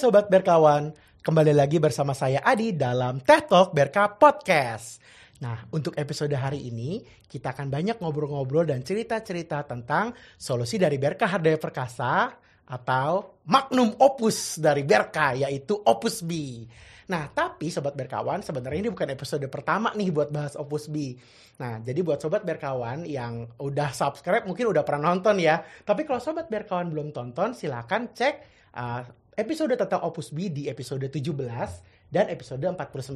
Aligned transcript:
Sobat 0.00 0.32
Berkawan, 0.32 0.96
kembali 1.20 1.52
lagi 1.52 1.76
bersama 1.76 2.16
saya 2.16 2.40
Adi 2.40 2.72
dalam 2.72 3.20
Teh 3.20 3.44
Talk 3.44 3.76
Berka 3.76 4.08
Podcast. 4.08 4.96
Nah, 5.44 5.68
untuk 5.76 5.92
episode 5.92 6.32
hari 6.32 6.72
ini, 6.72 7.04
kita 7.28 7.52
akan 7.52 7.68
banyak 7.68 8.00
ngobrol-ngobrol 8.00 8.64
dan 8.64 8.80
cerita-cerita 8.80 9.60
tentang 9.68 10.16
solusi 10.40 10.80
dari 10.80 10.96
Berka 10.96 11.28
Hardaya 11.28 11.60
Perkasa 11.60 12.32
atau 12.64 13.44
magnum 13.44 13.92
opus 14.00 14.56
dari 14.56 14.88
Berka, 14.88 15.36
yaitu 15.36 15.76
Opus 15.76 16.24
B. 16.24 16.64
Nah, 17.12 17.28
tapi 17.28 17.68
Sobat 17.68 17.92
Berkawan, 17.92 18.40
sebenarnya 18.40 18.88
ini 18.88 18.90
bukan 18.96 19.12
episode 19.12 19.44
pertama 19.52 19.92
nih 19.92 20.08
buat 20.16 20.32
bahas 20.32 20.56
Opus 20.56 20.88
B. 20.88 21.12
Nah, 21.60 21.76
jadi 21.84 22.00
buat 22.00 22.24
Sobat 22.24 22.40
Berkawan 22.48 23.04
yang 23.04 23.52
udah 23.60 23.92
subscribe 23.92 24.48
mungkin 24.48 24.72
udah 24.72 24.80
pernah 24.80 25.12
nonton 25.12 25.44
ya. 25.44 25.60
Tapi 25.60 26.08
kalau 26.08 26.24
Sobat 26.24 26.48
Berkawan 26.48 26.88
belum 26.88 27.12
tonton, 27.12 27.52
silakan 27.52 28.16
cek 28.16 28.34
uh, 28.80 29.19
episode 29.38 29.74
tentang 29.78 30.02
Opus 30.02 30.34
B 30.34 30.50
di 30.50 30.66
episode 30.66 31.06
17 31.06 32.10
dan 32.10 32.26
episode 32.26 32.66
49. 32.66 33.14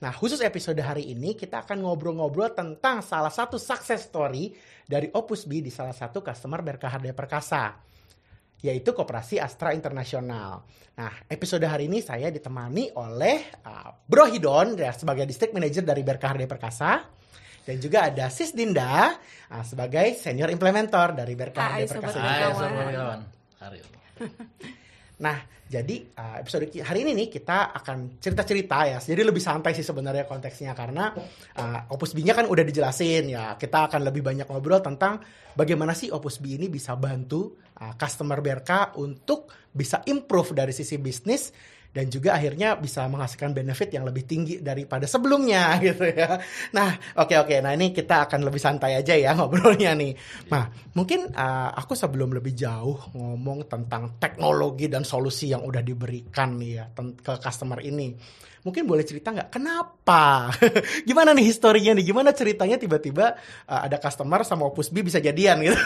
Nah, 0.00 0.12
khusus 0.16 0.40
episode 0.40 0.80
hari 0.80 1.12
ini 1.12 1.36
kita 1.36 1.60
akan 1.60 1.84
ngobrol-ngobrol 1.84 2.56
tentang 2.56 3.04
salah 3.04 3.28
satu 3.28 3.60
success 3.60 4.08
story 4.08 4.56
dari 4.88 5.12
Opus 5.12 5.44
B 5.44 5.60
di 5.60 5.68
salah 5.68 5.92
satu 5.92 6.24
customer 6.24 6.64
Berkah 6.64 6.88
Hardaya 6.88 7.12
Perkasa 7.12 7.76
yaitu 8.64 8.96
Koperasi 8.96 9.36
Astra 9.36 9.76
Internasional. 9.76 10.64
Nah, 10.96 11.12
episode 11.28 11.68
hari 11.68 11.84
ini 11.84 12.00
saya 12.00 12.32
ditemani 12.32 12.96
oleh 12.96 13.44
uh, 13.60 13.92
Bro 14.08 14.32
Hidon 14.32 14.80
ya, 14.80 14.88
sebagai 14.96 15.28
District 15.28 15.52
Manager 15.52 15.84
dari 15.84 16.00
Berkah 16.00 16.32
Hardaya 16.32 16.48
Perkasa 16.48 17.04
dan 17.68 17.76
juga 17.76 18.08
ada 18.08 18.32
Sis 18.32 18.56
Dinda 18.56 19.20
uh, 19.52 19.64
sebagai 19.68 20.16
Senior 20.16 20.48
Implementer 20.48 21.12
dari 21.12 21.36
Berkah 21.36 21.76
Hai, 21.76 21.84
Sobat 21.84 22.08
Perkasa. 22.08 22.18
Hai, 22.24 22.40
sobat 22.56 22.88
kawan. 22.88 23.20
Hari 23.60 23.78
Nah, 25.14 25.38
jadi 25.64 26.06
uh, 26.18 26.36
episode 26.42 26.68
hari 26.82 27.06
ini 27.06 27.14
nih 27.24 27.28
kita 27.30 27.70
akan 27.72 28.18
cerita-cerita 28.18 28.78
ya. 28.90 28.98
Jadi 28.98 29.22
lebih 29.22 29.38
santai 29.38 29.72
sih 29.72 29.86
sebenarnya 29.86 30.26
konteksnya 30.26 30.74
karena 30.74 31.14
uh, 31.58 31.94
Opus 31.94 32.12
B-nya 32.12 32.34
kan 32.34 32.50
udah 32.50 32.64
dijelasin 32.66 33.30
ya. 33.30 33.54
Kita 33.54 33.86
akan 33.90 34.02
lebih 34.06 34.26
banyak 34.26 34.46
ngobrol 34.50 34.82
tentang 34.82 35.22
bagaimana 35.54 35.94
sih 35.94 36.10
Opus 36.10 36.42
B 36.42 36.58
ini 36.58 36.66
bisa 36.66 36.98
bantu 36.98 37.58
uh, 37.78 37.94
customer 37.94 38.42
BRK 38.42 38.98
untuk 38.98 39.50
bisa 39.70 40.02
improve 40.06 40.54
dari 40.54 40.70
sisi 40.70 40.98
bisnis 40.98 41.54
dan 41.94 42.10
juga 42.10 42.34
akhirnya 42.34 42.74
bisa 42.74 43.06
menghasilkan 43.06 43.54
benefit 43.54 43.94
yang 43.94 44.02
lebih 44.02 44.26
tinggi 44.26 44.58
daripada 44.58 45.06
sebelumnya 45.06 45.76
gitu 45.86 46.10
ya. 46.10 46.34
Nah, 46.74 46.90
oke 47.22 47.38
oke. 47.46 47.62
Nah, 47.62 47.70
ini 47.78 47.94
kita 47.94 48.26
akan 48.26 48.42
lebih 48.42 48.58
santai 48.58 48.98
aja 48.98 49.14
ya 49.14 49.30
ngobrolnya 49.38 49.94
nih. 49.94 50.12
Nah, 50.50 50.66
mungkin 50.98 51.30
uh, 51.30 51.70
aku 51.70 51.94
sebelum 51.94 52.34
lebih 52.34 52.50
jauh 52.50 53.14
ngomong 53.14 53.70
tentang 53.70 54.18
teknologi 54.18 54.90
dan 54.90 55.06
solusi 55.06 55.54
yang 55.54 55.62
udah 55.62 55.86
diberikan 55.86 56.58
nih 56.58 56.70
ya 56.82 56.84
ke 56.98 57.32
customer 57.38 57.78
ini. 57.78 58.10
Mungkin 58.64 58.88
boleh 58.88 59.04
cerita 59.04 59.28
nggak 59.28 59.52
kenapa? 59.52 60.48
Gimana 61.08 61.36
nih 61.36 61.52
historinya 61.52 61.92
nih? 61.92 62.04
Gimana 62.08 62.32
ceritanya 62.32 62.80
tiba-tiba 62.80 63.36
uh, 63.68 63.80
ada 63.84 64.00
customer 64.00 64.40
sama 64.40 64.64
Opus 64.64 64.88
B 64.88 65.04
bisa 65.04 65.20
jadian 65.20 65.60
gitu? 65.60 65.76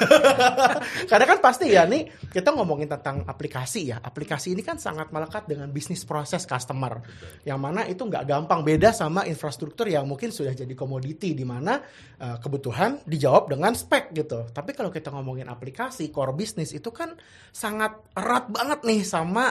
Karena 1.11 1.27
kan 1.27 1.43
pasti 1.43 1.75
ya 1.75 1.91
nih 1.91 2.07
kita 2.31 2.55
ngomongin 2.55 2.87
tentang 2.87 3.27
aplikasi 3.27 3.91
ya. 3.91 3.99
Aplikasi 3.99 4.55
ini 4.55 4.63
kan 4.63 4.79
sangat 4.79 5.11
melekat 5.11 5.51
dengan 5.51 5.67
bisnis 5.75 6.07
proses 6.07 6.47
customer. 6.47 7.03
Yang 7.43 7.59
mana 7.59 7.83
itu 7.83 8.07
nggak 8.07 8.23
gampang 8.31 8.63
beda 8.63 8.95
sama 8.95 9.27
infrastruktur 9.27 9.91
yang 9.91 10.07
mungkin 10.07 10.31
sudah 10.31 10.55
jadi 10.55 10.71
komoditi 10.79 11.35
di 11.35 11.43
mana 11.43 11.83
uh, 12.23 12.39
kebutuhan 12.39 13.03
dijawab 13.03 13.51
dengan 13.51 13.75
spek 13.75 14.15
gitu. 14.15 14.55
Tapi 14.55 14.71
kalau 14.79 14.95
kita 14.95 15.11
ngomongin 15.11 15.51
aplikasi 15.51 16.15
core 16.15 16.31
bisnis 16.31 16.71
itu 16.71 16.95
kan 16.95 17.11
sangat 17.51 17.99
erat 18.15 18.47
banget 18.55 18.87
nih 18.87 19.03
sama 19.03 19.51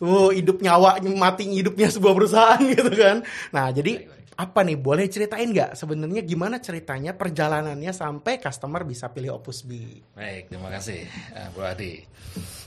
uh, 0.00 0.32
hidup 0.32 0.64
nyawa 0.64 0.96
mati 1.04 1.52
hidupnya 1.52 1.92
sebuah 1.92 2.16
perusahaan 2.16 2.61
gitu 2.74 2.92
kan. 2.94 3.26
Nah, 3.50 3.70
jadi 3.70 4.08
apa 4.32 4.64
nih 4.64 4.80
boleh 4.80 5.06
ceritain 5.12 5.44
nggak 5.52 5.76
sebenarnya 5.76 6.24
gimana 6.24 6.56
ceritanya 6.56 7.12
perjalanannya 7.12 7.92
sampai 7.92 8.40
customer 8.40 8.82
bisa 8.88 9.12
pilih 9.12 9.36
Opus 9.36 9.68
B? 9.68 10.00
Baik, 10.16 10.48
terima 10.48 10.72
kasih 10.72 11.04
eh, 11.08 11.48
Bro 11.52 11.68
Adi. 11.68 12.00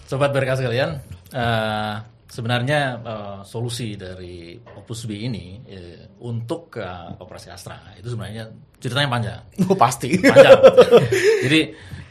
Sobat 0.06 0.30
berkas 0.30 0.62
sekalian, 0.62 1.02
eh, 1.34 1.96
sebenarnya 2.30 2.80
eh, 3.02 3.40
solusi 3.42 3.98
dari 3.98 4.54
Opus 4.62 5.10
B 5.10 5.26
ini 5.26 5.66
eh, 5.66 6.06
untuk 6.22 6.78
ke 6.78 6.86
operasi 7.18 7.50
Astra 7.50 7.98
itu 7.98 8.14
sebenarnya 8.14 8.52
ceritanya 8.78 9.10
panjang. 9.10 9.42
Oh 9.72 9.78
pasti. 9.78 10.14
Panjang. 10.22 10.62
Jadi 11.50 11.62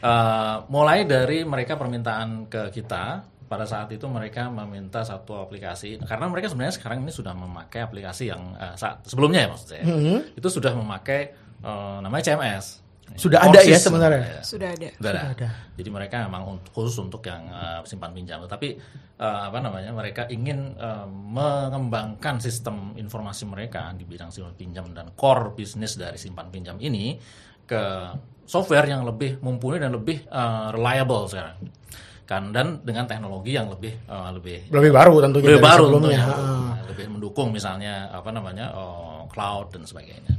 eh, 0.03 0.55
mulai 0.67 1.07
dari 1.07 1.47
mereka 1.47 1.79
permintaan 1.79 2.51
ke 2.51 2.75
kita 2.75 3.34
pada 3.45 3.65
saat 3.69 3.89
itu 3.93 4.05
mereka 4.09 4.49
meminta 4.49 5.05
satu 5.05 5.37
aplikasi 5.37 6.01
karena 6.01 6.25
mereka 6.27 6.49
sebenarnya 6.49 6.75
sekarang 6.75 7.05
ini 7.05 7.13
sudah 7.13 7.33
memakai 7.37 7.85
aplikasi 7.85 8.33
yang 8.33 8.57
eh, 8.57 8.73
saat 8.75 9.05
sebelumnya 9.05 9.45
ya 9.45 9.49
maksud 9.53 9.67
saya 9.69 9.83
itu 10.33 10.47
sudah 10.49 10.73
memakai 10.73 11.33
eh, 11.61 11.97
namanya 12.01 12.23
CMS 12.33 12.85
Sudah 13.13 13.37
ada 13.45 13.61
ya 13.61 13.77
sebenarnya? 13.77 14.25
ya. 14.25 14.41
Sudah 14.41 14.69
ada. 14.73 14.89
Sudah 14.97 15.11
ada. 15.13 15.21
Sudah 15.21 15.33
ada. 15.37 15.49
Jadi 15.77 15.89
mereka 15.93 16.15
memang 16.25 16.57
untuk- 16.57 16.73
khusus 16.73 16.97
untuk 16.97 17.21
yang 17.29 17.45
uh, 17.53 17.85
simpan 17.85 18.09
pinjam. 18.17 18.41
Tapi 18.49 18.81
uh, 19.21 19.41
apa 19.53 19.61
namanya? 19.61 19.93
Mereka 19.93 20.25
ingin 20.33 20.73
uh, 20.73 21.05
mengembangkan 21.05 22.41
sistem 22.41 22.97
informasi 22.97 23.45
mereka 23.45 23.93
di 23.93 24.09
bidang 24.09 24.33
simpan 24.33 24.57
pinjam 24.57 24.89
dan 24.89 25.13
core 25.13 25.53
bisnis 25.53 26.01
dari 26.01 26.17
simpan 26.17 26.49
pinjam 26.49 26.81
ini 26.81 27.21
ke 27.69 28.09
software 28.49 28.89
yang 28.89 29.05
lebih 29.05 29.37
mumpuni 29.37 29.77
dan 29.77 29.93
lebih 29.93 30.25
uh, 30.33 30.73
reliable 30.73 31.29
sekarang. 31.29 31.61
Kan 32.25 32.49
dan 32.49 32.81
dengan 32.81 33.05
teknologi 33.05 33.53
yang 33.53 33.69
lebih 33.69 33.93
uh, 34.09 34.33
lebih 34.33 34.73
Lebih 34.73 34.91
baru 34.91 35.21
tentunya 35.21 35.45
lebih 35.53 35.61
baru 35.61 35.85
sebelumnya. 35.85 36.19
tentunya. 36.25 36.83
Lebih 36.89 37.05
mendukung 37.13 37.47
misalnya 37.53 38.09
apa 38.09 38.29
namanya 38.33 38.73
oh, 38.73 39.29
cloud 39.29 39.69
dan 39.69 39.85
sebagainya. 39.85 40.33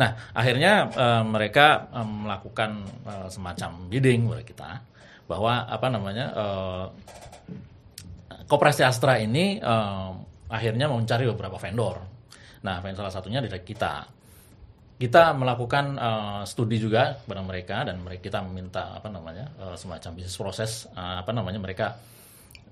Nah 0.00 0.16
akhirnya 0.32 0.88
eh, 0.90 1.22
mereka 1.28 1.92
eh, 1.92 2.08
melakukan 2.08 2.70
eh, 3.04 3.28
semacam 3.28 3.70
bidding 3.92 4.26
kepada 4.26 4.44
kita 4.48 4.70
bahwa 5.28 5.68
apa 5.68 5.86
namanya 5.92 6.26
eh, 6.32 6.86
Koperasi 8.48 8.82
Astra 8.82 9.20
ini 9.20 9.60
eh, 9.60 10.10
akhirnya 10.50 10.88
mencari 10.90 11.28
beberapa 11.30 11.60
vendor. 11.60 12.00
Nah 12.64 12.80
vendor 12.80 13.04
salah 13.06 13.14
satunya 13.14 13.44
dari 13.44 13.60
kita. 13.60 14.08
Kita 15.00 15.32
melakukan 15.32 15.96
eh, 15.96 16.42
studi 16.44 16.76
juga 16.76 17.16
kepada 17.24 17.40
mereka 17.40 17.88
dan 17.88 18.04
mereka 18.04 18.28
kita 18.28 18.44
meminta 18.44 18.92
apa 18.92 19.08
namanya 19.08 19.48
eh, 19.56 19.76
semacam 19.80 20.10
bisnis 20.12 20.36
proses 20.36 20.84
eh, 20.92 21.16
apa 21.24 21.32
namanya 21.32 21.56
mereka 21.56 21.96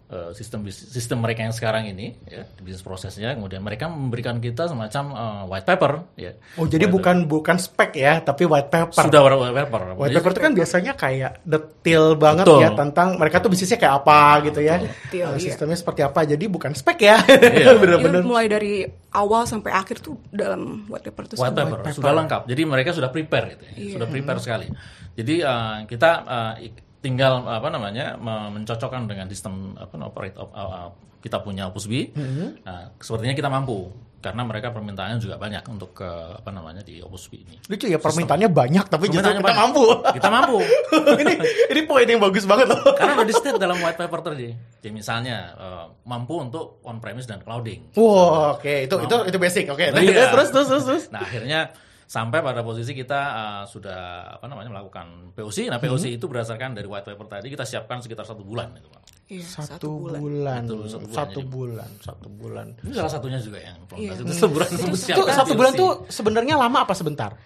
eh, 0.09 0.31
sistem 0.33 0.65
sistem 0.67 1.19
mereka 1.19 1.41
yang 1.41 1.53
sekarang 1.53 1.85
ini 1.87 2.17
ya 2.25 2.43
bisnis 2.59 2.81
prosesnya 2.81 3.33
kemudian 3.33 3.61
mereka 3.61 3.87
memberikan 3.87 4.39
kita 4.39 4.65
semacam 4.65 5.05
eh, 5.11 5.43
white 5.47 5.65
paper 5.65 5.93
ya 6.15 6.33
Oh 6.57 6.65
jadi 6.65 6.85
bukan 6.87 7.25
bukan 7.25 7.57
spek 7.57 7.93
ya, 7.95 8.19
tapi 8.19 8.43
white 8.43 8.67
paper. 8.67 9.05
sudah 9.05 9.21
white 9.23 9.55
paper 9.55 9.81
White 9.95 10.15
paper 10.15 10.31
itu 10.31 10.41
kan 10.41 10.53
biasanya 10.53 10.93
kayak 10.93 11.33
detail 11.43 12.15
banget 12.15 12.45
Betul. 12.45 12.61
ya 12.61 12.71
tentang 12.73 13.09
mereka 13.15 13.37
tuh 13.39 13.49
bisnisnya 13.49 13.77
kayak 13.77 13.95
apa 13.99 14.19
gitu 14.45 14.61
ya. 14.61 14.77
Detail, 14.79 15.27
Uh, 15.29 15.35
iya. 15.35 15.45
sistemnya 15.45 15.75
seperti 15.75 16.01
apa. 16.01 16.21
Jadi 16.23 16.45
bukan 16.47 16.73
spek 16.73 16.99
ya. 17.01 17.17
Ini 17.21 17.77
Bener-bener. 17.83 18.23
mulai 18.23 18.47
dari 18.47 18.83
awal 19.11 19.45
sampai 19.45 19.71
akhir 19.71 20.01
tuh 20.01 20.19
dalam 20.29 20.87
white 20.87 21.05
paper 21.05 21.23
itu 21.25 21.35
white 21.37 21.53
semua. 21.53 21.79
paper, 21.79 21.79
sudah 21.93 22.13
lengkap. 22.17 22.43
Jadi 22.47 22.63
mereka 22.65 22.91
sudah 22.91 23.09
prepare 23.09 23.45
gitu, 23.53 23.63
ya. 23.65 23.73
Iya. 23.75 23.93
sudah 23.95 24.07
prepare 24.07 24.39
sekali. 24.39 24.67
Jadi 25.15 25.35
eh, 25.41 25.77
kita 25.87 26.11
eh, 26.23 26.55
ik- 26.65 26.88
tinggal 26.99 27.47
apa 27.47 27.69
namanya 27.69 28.19
me- 28.19 28.51
mencocokkan 28.53 29.07
dengan 29.07 29.27
sistem 29.29 29.79
apa 29.79 29.95
operate 30.03 30.37
op- 30.37 30.53
uh, 30.53 30.61
uh, 30.61 30.89
kita 31.19 31.43
punya 31.43 31.67
Opus 31.67 31.87
B. 31.87 32.15
Mm-hmm. 32.15 32.49
Nah, 32.63 32.95
sepertinya 32.99 33.35
kita 33.35 33.51
mampu 33.51 33.91
karena 34.19 34.43
mereka 34.43 34.75
permintaannya 34.75 35.23
juga 35.23 35.39
banyak 35.39 35.63
untuk 35.71 35.95
ke 35.95 36.07
apa 36.07 36.51
namanya 36.51 36.83
di 36.83 36.99
Opus 36.99 37.31
B 37.31 37.39
ini. 37.39 37.55
Lucu 37.71 37.87
ya 37.87 37.99
permintaannya 37.99 38.51
banyak 38.51 38.85
tapi 38.87 39.07
justru 39.07 39.31
Permintaannya 39.31 39.43
kita 39.43 39.47
banyak. 39.47 39.63
mampu. 39.63 39.85
Kita 40.15 40.29
mampu. 40.31 40.59
ini 41.23 41.35
ini 41.71 41.81
poin 41.87 42.07
yang 42.07 42.19
bagus 42.19 42.43
banget 42.43 42.67
loh. 42.67 42.83
Karena 42.95 43.15
udah 43.15 43.27
di 43.27 43.35
state 43.35 43.59
dalam 43.59 43.79
white 43.79 43.95
paper 43.95 44.21
tadi. 44.23 44.49
Jadi 44.83 44.91
misalnya 44.91 45.37
eh, 45.55 45.85
mampu 46.03 46.35
untuk 46.35 46.83
on 46.83 46.99
premise 46.99 47.27
dan 47.27 47.43
clouding. 47.43 47.95
Wow, 47.95 48.59
oke 48.59 48.91
itu 48.91 48.95
itu 49.07 49.17
itu 49.27 49.39
basic. 49.39 49.65
Oke. 49.71 49.91
Iya. 49.91 50.31
Terus 50.35 50.49
terus 50.51 50.67
terus 50.67 50.85
terus. 50.87 51.05
Nah 51.15 51.23
akhirnya 51.23 51.71
sampai 52.09 52.41
pada 52.41 52.65
posisi 52.65 52.97
kita 52.97 53.21
uh, 53.29 53.65
sudah 53.69 54.01
apa 54.41 54.49
namanya 54.49 54.73
melakukan 54.73 55.37
POC. 55.37 55.69
Nah 55.69 55.77
POC 55.77 56.17
itu 56.17 56.25
berdasarkan 56.25 56.73
dari 56.73 56.89
white 56.89 57.05
paper 57.05 57.29
tadi 57.29 57.53
kita 57.53 57.69
siapkan 57.69 58.01
sekitar 58.01 58.25
satu 58.25 58.41
bulan 58.41 58.73
itu 58.75 58.89
Pak. 58.89 59.03
Iya, 59.29 59.45
Satu, 59.45 60.09
bulan. 60.09 60.65
Betul, 60.65 60.89
satu 60.89 61.05
bulan. 61.05 61.13
Satu 61.13 61.41
bulan. 61.45 61.89
Satu 62.01 62.29
bulan. 62.33 62.67
Ini 62.81 62.97
salah 62.97 63.13
satunya 63.13 63.37
juga 63.37 63.61
yang 63.61 63.77
Iya. 63.93 64.17
itu 64.17 64.33
sebulan 64.33 64.69
Itu 64.73 64.97
siapkan 64.97 65.37
satu 65.37 65.53
bulan 65.53 65.73
tuh 65.77 65.91
sebenarnya 66.09 66.57
lama 66.57 66.89
apa 66.89 66.97
sebentar? 66.97 67.37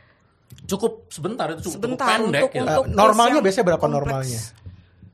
cukup 0.63 1.09
sebentar 1.11 1.49
itu 1.51 1.65
cukup, 1.65 1.75
Sebentar 1.81 2.07
cukup 2.07 2.23
pendek 2.29 2.43
untuk- 2.45 2.53
gitu. 2.55 2.65
untuk 2.71 2.85
Eh, 2.87 2.95
normalnya 2.95 3.41
biasanya 3.43 3.67
berapa 3.67 3.83
kompleks. 3.83 3.99
normalnya? 3.99 4.41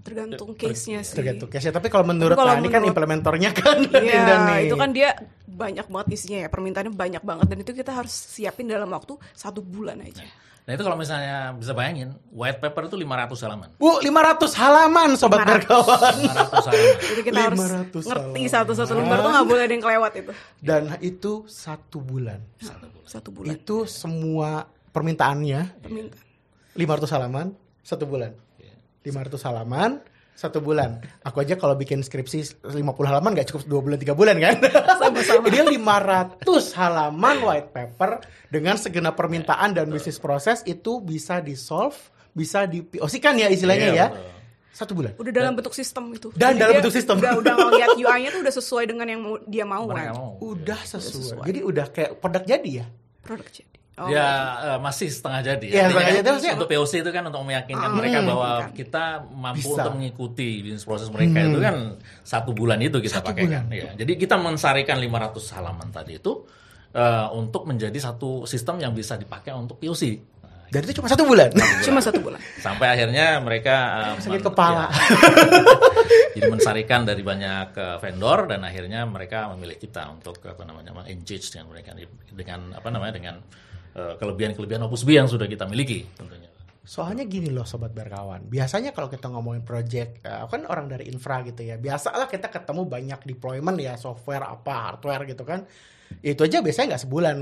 Tergantung 0.08 0.50
case-nya 0.52 1.00
sih. 1.00 1.14
Tergantung 1.14 1.48
case 1.48 1.68
Tapi 1.68 1.86
kalau 1.86 2.04
menurut 2.04 2.32
Tapi 2.32 2.40
kalau 2.40 2.52
nah, 2.52 2.58
ini 2.58 2.66
kan 2.66 2.80
menurut- 2.80 2.90
implementornya 2.90 3.50
kan 3.52 3.76
Iya, 3.84 4.34
nih. 4.48 4.60
itu 4.66 4.74
kan 4.74 4.90
dia 4.90 5.10
banyak 5.44 5.86
banget 5.86 6.08
isinya 6.12 6.38
ya, 6.40 6.48
permintaannya 6.48 6.90
banyak 6.90 7.20
banget 7.20 7.46
dan 7.46 7.58
itu 7.58 7.72
kita 7.72 7.92
harus 7.92 8.10
siapin 8.10 8.64
dalam 8.64 8.88
waktu 8.88 9.14
satu 9.32 9.58
bulan 9.58 9.98
aja. 10.00 10.22
Nah 10.62 10.76
itu 10.76 10.84
kalau 10.84 10.94
misalnya 10.94 11.56
bisa 11.56 11.72
bayangin, 11.72 12.12
white 12.28 12.60
paper 12.60 12.86
itu 12.86 12.96
500 12.96 13.40
halaman. 13.40 13.68
Bu, 13.74 13.98
500 13.98 14.52
halaman 14.54 15.08
sobat 15.16 15.40
500. 15.40 15.48
berkawan. 15.48 16.14
500 16.28 16.68
halaman. 16.68 16.96
Jadi 17.00 17.20
kita 17.24 17.40
harus 17.40 17.58
500 17.58 18.04
ngerti 18.04 18.42
satu-satu 18.46 18.92
lembar 18.92 19.18
tuh 19.18 19.30
nggak 19.32 19.46
boleh 19.48 19.62
ada 19.64 19.72
yang 19.72 19.80
kelewat 19.80 20.12
itu. 20.14 20.32
Dan 20.60 20.82
itu 21.00 21.32
satu 21.48 21.98
bulan. 21.98 22.36
Satu 23.02 23.32
bulan. 23.32 23.48
Itu 23.50 23.88
semua 23.88 24.68
permintaannya 24.92 25.80
Permintaan. 25.80 26.24
500 26.76 27.14
halaman 27.16 27.46
satu 27.80 28.04
bulan. 28.04 28.36
500 29.02 29.38
halaman 29.44 30.00
satu 30.32 30.62
bulan. 30.62 31.02
Aku 31.22 31.42
aja 31.42 31.58
kalau 31.58 31.74
bikin 31.74 31.98
skripsi 31.98 32.62
50 32.62 32.78
halaman 33.02 33.34
nggak 33.34 33.50
cukup 33.50 33.62
dua 33.66 33.80
bulan 33.82 33.98
tiga 33.98 34.14
bulan 34.14 34.38
kan? 34.38 34.54
Sama-sama. 35.02 35.50
Ini 35.50 35.66
500 35.66 36.46
halaman 36.78 37.36
white 37.42 37.70
paper 37.70 38.10
dengan 38.46 38.78
segenap 38.78 39.18
permintaan 39.18 39.74
dan 39.74 39.90
bisnis 39.90 40.16
proses 40.16 40.62
itu 40.62 41.02
bisa 41.02 41.38
di 41.38 41.58
solve, 41.58 41.98
bisa 42.30 42.64
di 42.64 42.80
POC 42.80 43.14
kan 43.18 43.34
ya 43.34 43.50
istilahnya 43.50 43.88
Iya, 43.88 43.96
ya. 43.96 44.06
betul. 44.08 44.36
Satu 44.70 44.92
bulan. 44.94 45.10
Udah 45.18 45.32
dalam 45.34 45.58
bentuk 45.58 45.74
sistem 45.74 46.06
itu. 46.14 46.30
Dan 46.38 46.54
Jadi 46.54 46.60
dalam 46.62 46.70
dia 46.70 46.78
bentuk 46.78 46.94
sistem. 46.94 47.14
Udah 47.18 47.32
udah 47.34 47.54
ngeliat 47.58 47.88
UI-nya 47.98 48.30
tuh 48.30 48.40
udah 48.46 48.54
sesuai 48.54 48.84
dengan 48.86 49.06
yang 49.10 49.18
mau, 49.18 49.34
dia 49.42 49.66
mau 49.66 49.90
Mereka 49.90 50.06
kan. 50.06 50.14
mau. 50.14 50.30
Udah 50.38 50.80
sesuai. 50.86 51.02
sesuai. 51.34 51.46
Jadi 51.50 51.60
udah 51.66 51.86
kayak 51.90 52.10
produk 52.22 52.42
jadi 52.46 52.70
ya. 52.70 52.86
Produk 53.26 53.48
jadi. 53.50 53.77
Oh, 53.98 54.06
Ya 54.06 54.26
eh, 54.64 54.78
masih 54.78 55.08
setengah 55.08 55.40
jadi. 55.44 55.66
Iya, 55.66 55.82
Artinya 55.84 55.98
setengah 55.98 56.22
kan 56.22 56.38
jadi. 56.38 56.54
Untuk 56.54 56.68
POC 56.68 56.92
itu 56.98 57.10
kan 57.10 57.22
untuk 57.26 57.42
meyakinkan 57.42 57.90
mereka 57.92 58.18
hmm, 58.18 58.28
bahwa 58.28 58.50
kan. 58.60 58.70
kita 58.72 59.04
mampu 59.28 59.58
Bisa. 59.64 59.74
untuk 59.76 59.92
mengikuti 59.94 60.48
bisnis 60.60 60.82
proses 60.82 61.08
mereka 61.08 61.38
itu 61.42 61.58
kan 61.58 61.76
satu 62.22 62.50
bulan 62.52 62.78
itu 62.78 62.96
kita 62.96 63.18
Satu 63.18 63.30
pakai 63.30 63.44
bulan. 63.44 63.66
kan. 63.66 63.74
Ya, 63.74 63.90
jadi 63.94 64.12
kita 64.14 64.36
mensarikan 64.36 64.96
500 64.96 65.34
halaman 65.52 65.88
tadi 65.88 66.16
itu 66.16 66.32
eh, 66.90 67.26
untuk 67.32 67.62
menjadi 67.64 67.98
satu 67.98 68.42
sistem 68.44 68.78
yang 68.78 68.92
bisa 68.92 69.14
dipakai 69.14 69.50
untuk 69.50 69.76
POC. 69.76 70.02
Dan 70.68 70.84
itu 70.84 71.00
cuma 71.00 71.08
satu 71.08 71.24
bulan. 71.24 71.48
Cuma 71.80 71.96
satu 71.98 72.20
bulan. 72.20 72.36
sampai 72.60 72.92
akhirnya 72.92 73.40
mereka 73.40 73.76
eh, 74.12 74.20
Sakit 74.20 74.36
men- 74.36 74.44
kepala. 74.44 74.84
ya, 74.84 74.92
jadi 76.36 76.46
mensarikan 76.46 77.00
dari 77.02 77.22
banyak 77.22 77.68
eh, 77.72 77.96
vendor 77.98 78.46
dan 78.46 78.60
akhirnya 78.62 79.04
mereka 79.04 79.48
memilih 79.52 79.76
kita 79.76 80.06
untuk 80.08 80.36
apa 80.44 80.62
namanya 80.62 80.92
engage 81.06 81.48
dengan 81.48 81.72
mereka 81.72 81.96
dengan 82.28 82.76
apa 82.76 82.88
namanya 82.88 83.14
dengan 83.16 83.34
kelebihan-kelebihan 83.94 84.84
Opus 84.84 85.02
B 85.06 85.16
yang 85.16 85.30
sudah 85.30 85.48
kita 85.48 85.64
miliki 85.64 86.04
tentunya. 86.14 86.48
Soalnya 86.88 87.28
gini 87.28 87.52
loh 87.52 87.68
sobat 87.68 87.92
berkawan. 87.92 88.48
Biasanya 88.48 88.96
kalau 88.96 89.12
kita 89.12 89.28
ngomongin 89.28 89.60
project, 89.60 90.24
eh, 90.24 90.40
aku 90.40 90.56
kan 90.56 90.64
orang 90.72 90.88
dari 90.88 91.12
infra 91.12 91.44
gitu 91.44 91.60
ya. 91.60 91.76
Biasalah 91.76 92.24
kita 92.32 92.48
ketemu 92.48 92.88
banyak 92.88 93.20
deployment 93.28 93.76
ya 93.76 94.00
software 94.00 94.48
apa 94.48 94.72
hardware 94.88 95.28
gitu 95.28 95.44
kan. 95.44 95.68
Itu 96.24 96.48
aja 96.48 96.64
biasanya 96.64 96.96
nggak 96.96 97.04
sebulan. 97.04 97.36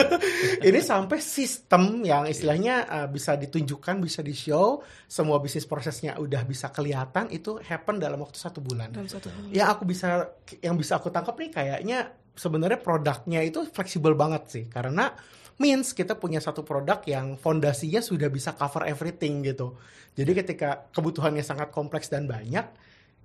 Ini 0.70 0.78
sampai 0.78 1.18
sistem 1.18 2.06
yang 2.06 2.30
istilahnya 2.30 2.86
eh, 2.86 3.08
bisa 3.10 3.34
ditunjukkan, 3.34 3.98
bisa 3.98 4.22
di 4.22 4.38
show, 4.38 4.78
semua 5.10 5.42
bisnis 5.42 5.66
prosesnya 5.66 6.14
udah 6.22 6.46
bisa 6.46 6.70
kelihatan 6.70 7.26
itu 7.34 7.58
happen 7.66 7.98
dalam 7.98 8.22
waktu 8.22 8.38
satu 8.38 8.62
bulan. 8.62 8.94
Dalam 8.94 9.10
satu 9.10 9.34
bulan. 9.34 9.50
Yang 9.50 9.68
aku 9.74 9.82
bisa, 9.82 10.30
yang 10.62 10.78
bisa 10.78 11.02
aku 11.02 11.10
tangkap 11.10 11.34
nih 11.34 11.50
kayaknya 11.50 11.98
sebenarnya 12.38 12.78
produknya 12.78 13.42
itu 13.42 13.66
fleksibel 13.66 14.14
banget 14.14 14.46
sih, 14.46 14.64
karena 14.70 15.10
means 15.56 15.96
kita 15.96 16.16
punya 16.16 16.40
satu 16.40 16.60
produk 16.60 17.00
yang 17.08 17.40
fondasinya 17.40 18.04
sudah 18.04 18.28
bisa 18.28 18.52
cover 18.52 18.84
everything 18.84 19.40
gitu. 19.44 19.76
Jadi 20.16 20.32
ketika 20.32 20.88
kebutuhannya 20.92 21.44
sangat 21.44 21.72
kompleks 21.72 22.08
dan 22.08 22.28
banyak, 22.28 22.64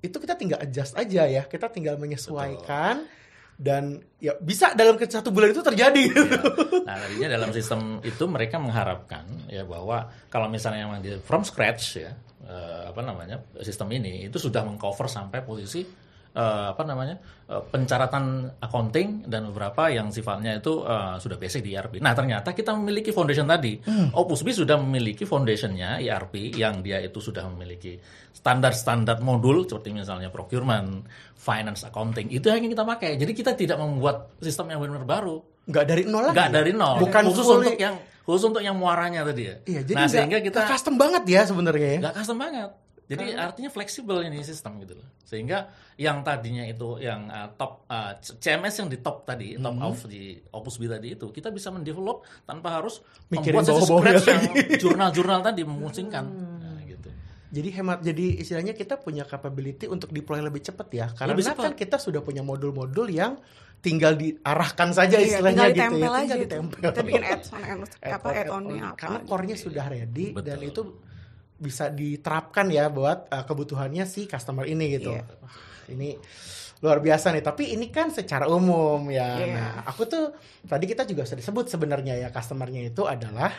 itu 0.01 0.15
kita 0.17 0.35
tinggal 0.35 0.59
adjust 0.59 0.95
aja 0.95 1.27
ya, 1.27 1.43
kita 1.47 1.71
tinggal 1.71 1.95
menyesuaikan 1.99 3.07
dan 3.61 4.01
ya 4.17 4.33
bisa 4.41 4.73
dalam 4.73 4.97
satu 4.97 5.29
bulan 5.29 5.53
itu 5.53 5.61
terjadi. 5.61 6.03
gitu. 6.09 6.39
Nah, 6.81 6.97
tadinya 6.97 7.29
dalam 7.29 7.53
sistem 7.53 8.01
itu 8.01 8.23
mereka 8.25 8.57
mengharapkan 8.57 9.27
ya 9.45 9.61
bahwa 9.67 10.09
kalau 10.33 10.49
misalnya 10.49 10.89
memang 10.89 10.99
di 11.05 11.13
from 11.21 11.45
scratch 11.45 12.01
ya 12.01 12.11
eh, 12.47 12.83
apa 12.89 13.01
namanya 13.05 13.43
sistem 13.61 13.91
ini 13.93 14.25
itu 14.25 14.41
sudah 14.41 14.65
mengcover 14.65 15.05
sampai 15.05 15.45
posisi 15.45 15.85
eh, 16.31 16.39
apa 16.69 16.81
namanya 16.81 17.15
eh, 17.45 17.61
pencaratan 17.61 18.23
accounting 18.57 19.25
dan 19.25 19.47
beberapa 19.47 19.87
yang 19.87 20.09
sifatnya 20.09 20.55
itu 20.55 20.81
eh, 20.81 21.15
sudah 21.17 21.35
basic 21.35 21.61
di 21.61 21.71
ERP. 21.71 21.97
Nah 21.97 22.11
ternyata 22.11 22.51
kita 22.51 22.71
memiliki 22.73 23.09
foundation 23.09 23.45
tadi. 23.45 23.77
Opus 24.13 24.41
B 24.41 24.51
sudah 24.51 24.75
memiliki 24.75 25.23
foundationnya 25.23 25.99
ERP 25.99 26.53
yang 26.53 26.79
dia 26.79 26.97
itu 26.97 27.17
sudah 27.17 27.47
memiliki 27.47 27.99
standar-standar 28.31 29.19
modul 29.19 29.63
seperti 29.63 29.93
misalnya 29.93 30.27
procurement, 30.27 31.05
finance, 31.33 31.83
accounting 31.83 32.27
itu 32.27 32.47
yang 32.47 32.59
kita 32.59 32.81
pakai. 32.83 33.15
Jadi 33.15 33.31
kita 33.31 33.51
tidak 33.53 33.77
membuat 33.77 34.33
sistem 34.37 34.67
yang 34.67 34.79
benar-benar 34.79 35.07
baru 35.09 35.37
Nggak 35.61 35.85
dari 35.85 36.03
nol 36.03 36.23
lagi. 36.23 36.35
nggak 36.35 36.49
dari 36.51 36.71
nol 36.73 36.95
Bukan 36.97 37.23
khusus 37.23 37.45
fully- 37.45 37.69
untuk 37.69 37.77
yang 37.77 37.95
khusus 38.21 38.43
untuk 38.43 38.61
yang 38.61 38.73
muaranya 38.73 39.21
tadi 39.23 39.43
ya 39.43 39.55
Iya, 39.63 39.81
jadi 39.83 39.93
nah 39.95 40.07
sehingga 40.07 40.37
kita 40.39 40.59
custom 40.65 40.95
banget 40.95 41.21
ya 41.27 41.41
sebenarnya 41.43 41.89
ya. 41.91 41.99
nggak 42.01 42.15
custom 42.17 42.37
banget 42.37 42.69
jadi 43.11 43.25
artinya 43.35 43.67
fleksibel 43.67 44.23
ini 44.23 44.39
sistem 44.41 44.79
gitu 44.79 44.95
loh 44.95 45.07
sehingga 45.21 45.67
yang 45.95 46.21
tadinya 46.21 46.63
itu 46.63 46.95
yang 46.97 47.27
uh, 47.27 47.51
top 47.51 47.83
uh, 47.85 48.15
CMS 48.17 48.73
yang 48.77 48.87
di 48.87 48.97
top 48.97 49.23
tadi 49.23 49.55
top 49.55 49.73
Hmm. 49.73 49.83
of 49.85 49.99
di 50.05 50.21
Opus 50.49 50.75
B 50.75 50.87
tadi 50.87 51.11
itu 51.11 51.27
kita 51.27 51.49
bisa 51.49 51.67
mendevelop 51.69 52.23
tanpa 52.41 52.71
harus 52.73 53.03
Mikirin 53.27 53.59
membuat 53.59 53.67
sesi 53.69 53.83
scratch 53.85 54.25
yang 54.25 54.43
jurnal-jurnal 54.83 55.39
tadi 55.41 55.61
memusingkan 55.61 56.23
Hmm. 56.23 56.57
nah, 56.57 56.79
gitu 56.81 57.09
Jadi 57.51 57.69
hemat, 57.69 57.99
jadi 57.99 58.25
istilahnya 58.37 58.71
kita 58.71 58.95
punya 58.95 59.23
capability 59.23 59.83
untuk 59.85 60.07
deploy 60.09 60.39
lebih 60.39 60.63
cepat 60.63 60.87
ya. 60.89 61.07
Karena 61.11 61.35
Lebih 61.35 61.51
kan 61.51 61.75
kita 61.75 61.99
sudah 61.99 62.19
punya 62.19 62.39
modul-modul 62.41 63.11
yang 63.11 63.35
tinggal 63.77 64.15
diarahkan 64.15 64.95
saja 64.95 65.19
Iya, 65.19 65.35
istilahnya 65.35 65.63
tinggal 65.65 65.67
gitu 65.67 65.75
ditempel 65.75 65.99
ya. 66.01 66.07
aja 66.07 66.23
Tinggal 66.23 66.39
ditempel. 66.39 66.79
Kita 66.81 67.01
bikin 67.03 67.23
add-on, 67.25 67.59
add- 67.59 67.91
apa 67.99 68.07
Add-on, 68.07 68.31
add-onnya 68.31 68.71
add-on. 68.71 68.87
apa. 68.87 68.95
Karena 68.95 69.17
gitu. 69.17 69.27
core-nya 69.27 69.55
sudah 69.57 69.85
ready 69.85 70.25
dan 70.31 70.39
Betul. 70.39 70.69
itu 70.71 70.81
bisa 71.61 71.93
diterapkan 71.93 72.73
ya 72.73 72.89
buat 72.89 73.29
uh, 73.29 73.45
kebutuhannya 73.45 74.09
si 74.09 74.25
customer 74.25 74.65
ini 74.65 74.97
gitu. 74.97 75.13
Iya. 75.13 75.23
Wah, 75.37 75.55
ini 75.93 76.17
luar 76.81 76.97
biasa 76.97 77.29
nih. 77.29 77.45
Tapi 77.45 77.77
ini 77.77 77.93
kan 77.93 78.09
secara 78.09 78.49
umum 78.49 79.05
ya. 79.13 79.37
Iya. 79.37 79.53
Nah, 79.53 79.71
aku 79.85 80.09
tuh 80.09 80.33
tadi 80.65 80.89
kita 80.89 81.05
juga 81.05 81.29
sudah 81.29 81.39
disebut 81.39 81.65
sebenarnya 81.69 82.17
ya 82.17 82.33
customernya 82.33 82.89
itu 82.89 83.05
adalah 83.05 83.53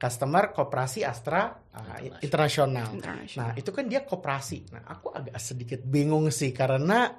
customer 0.00 0.56
koperasi 0.56 1.04
Astra 1.04 1.52
uh, 1.52 2.00
internasional. 2.24 2.96
Internasional. 2.96 3.52
Nah, 3.52 3.60
itu 3.60 3.70
kan 3.72 3.84
dia 3.84 4.00
koperasi. 4.08 4.72
Nah, 4.72 4.88
aku 4.88 5.12
agak 5.12 5.36
sedikit 5.36 5.84
bingung 5.84 6.32
sih 6.32 6.56
karena 6.56 7.12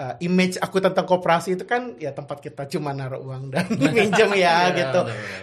uh, 0.00 0.14
image 0.24 0.56
aku 0.60 0.80
tentang 0.80 1.04
koperasi 1.04 1.60
itu 1.60 1.64
kan 1.68 1.96
ya 2.00 2.12
tempat 2.16 2.40
kita 2.40 2.68
cuma 2.72 2.96
naruh 2.96 3.20
uang 3.20 3.52
dan 3.52 3.66
minjem 3.80 4.32
ya 4.36 4.46
Iya, 4.46 4.76
gitu. 4.78 5.00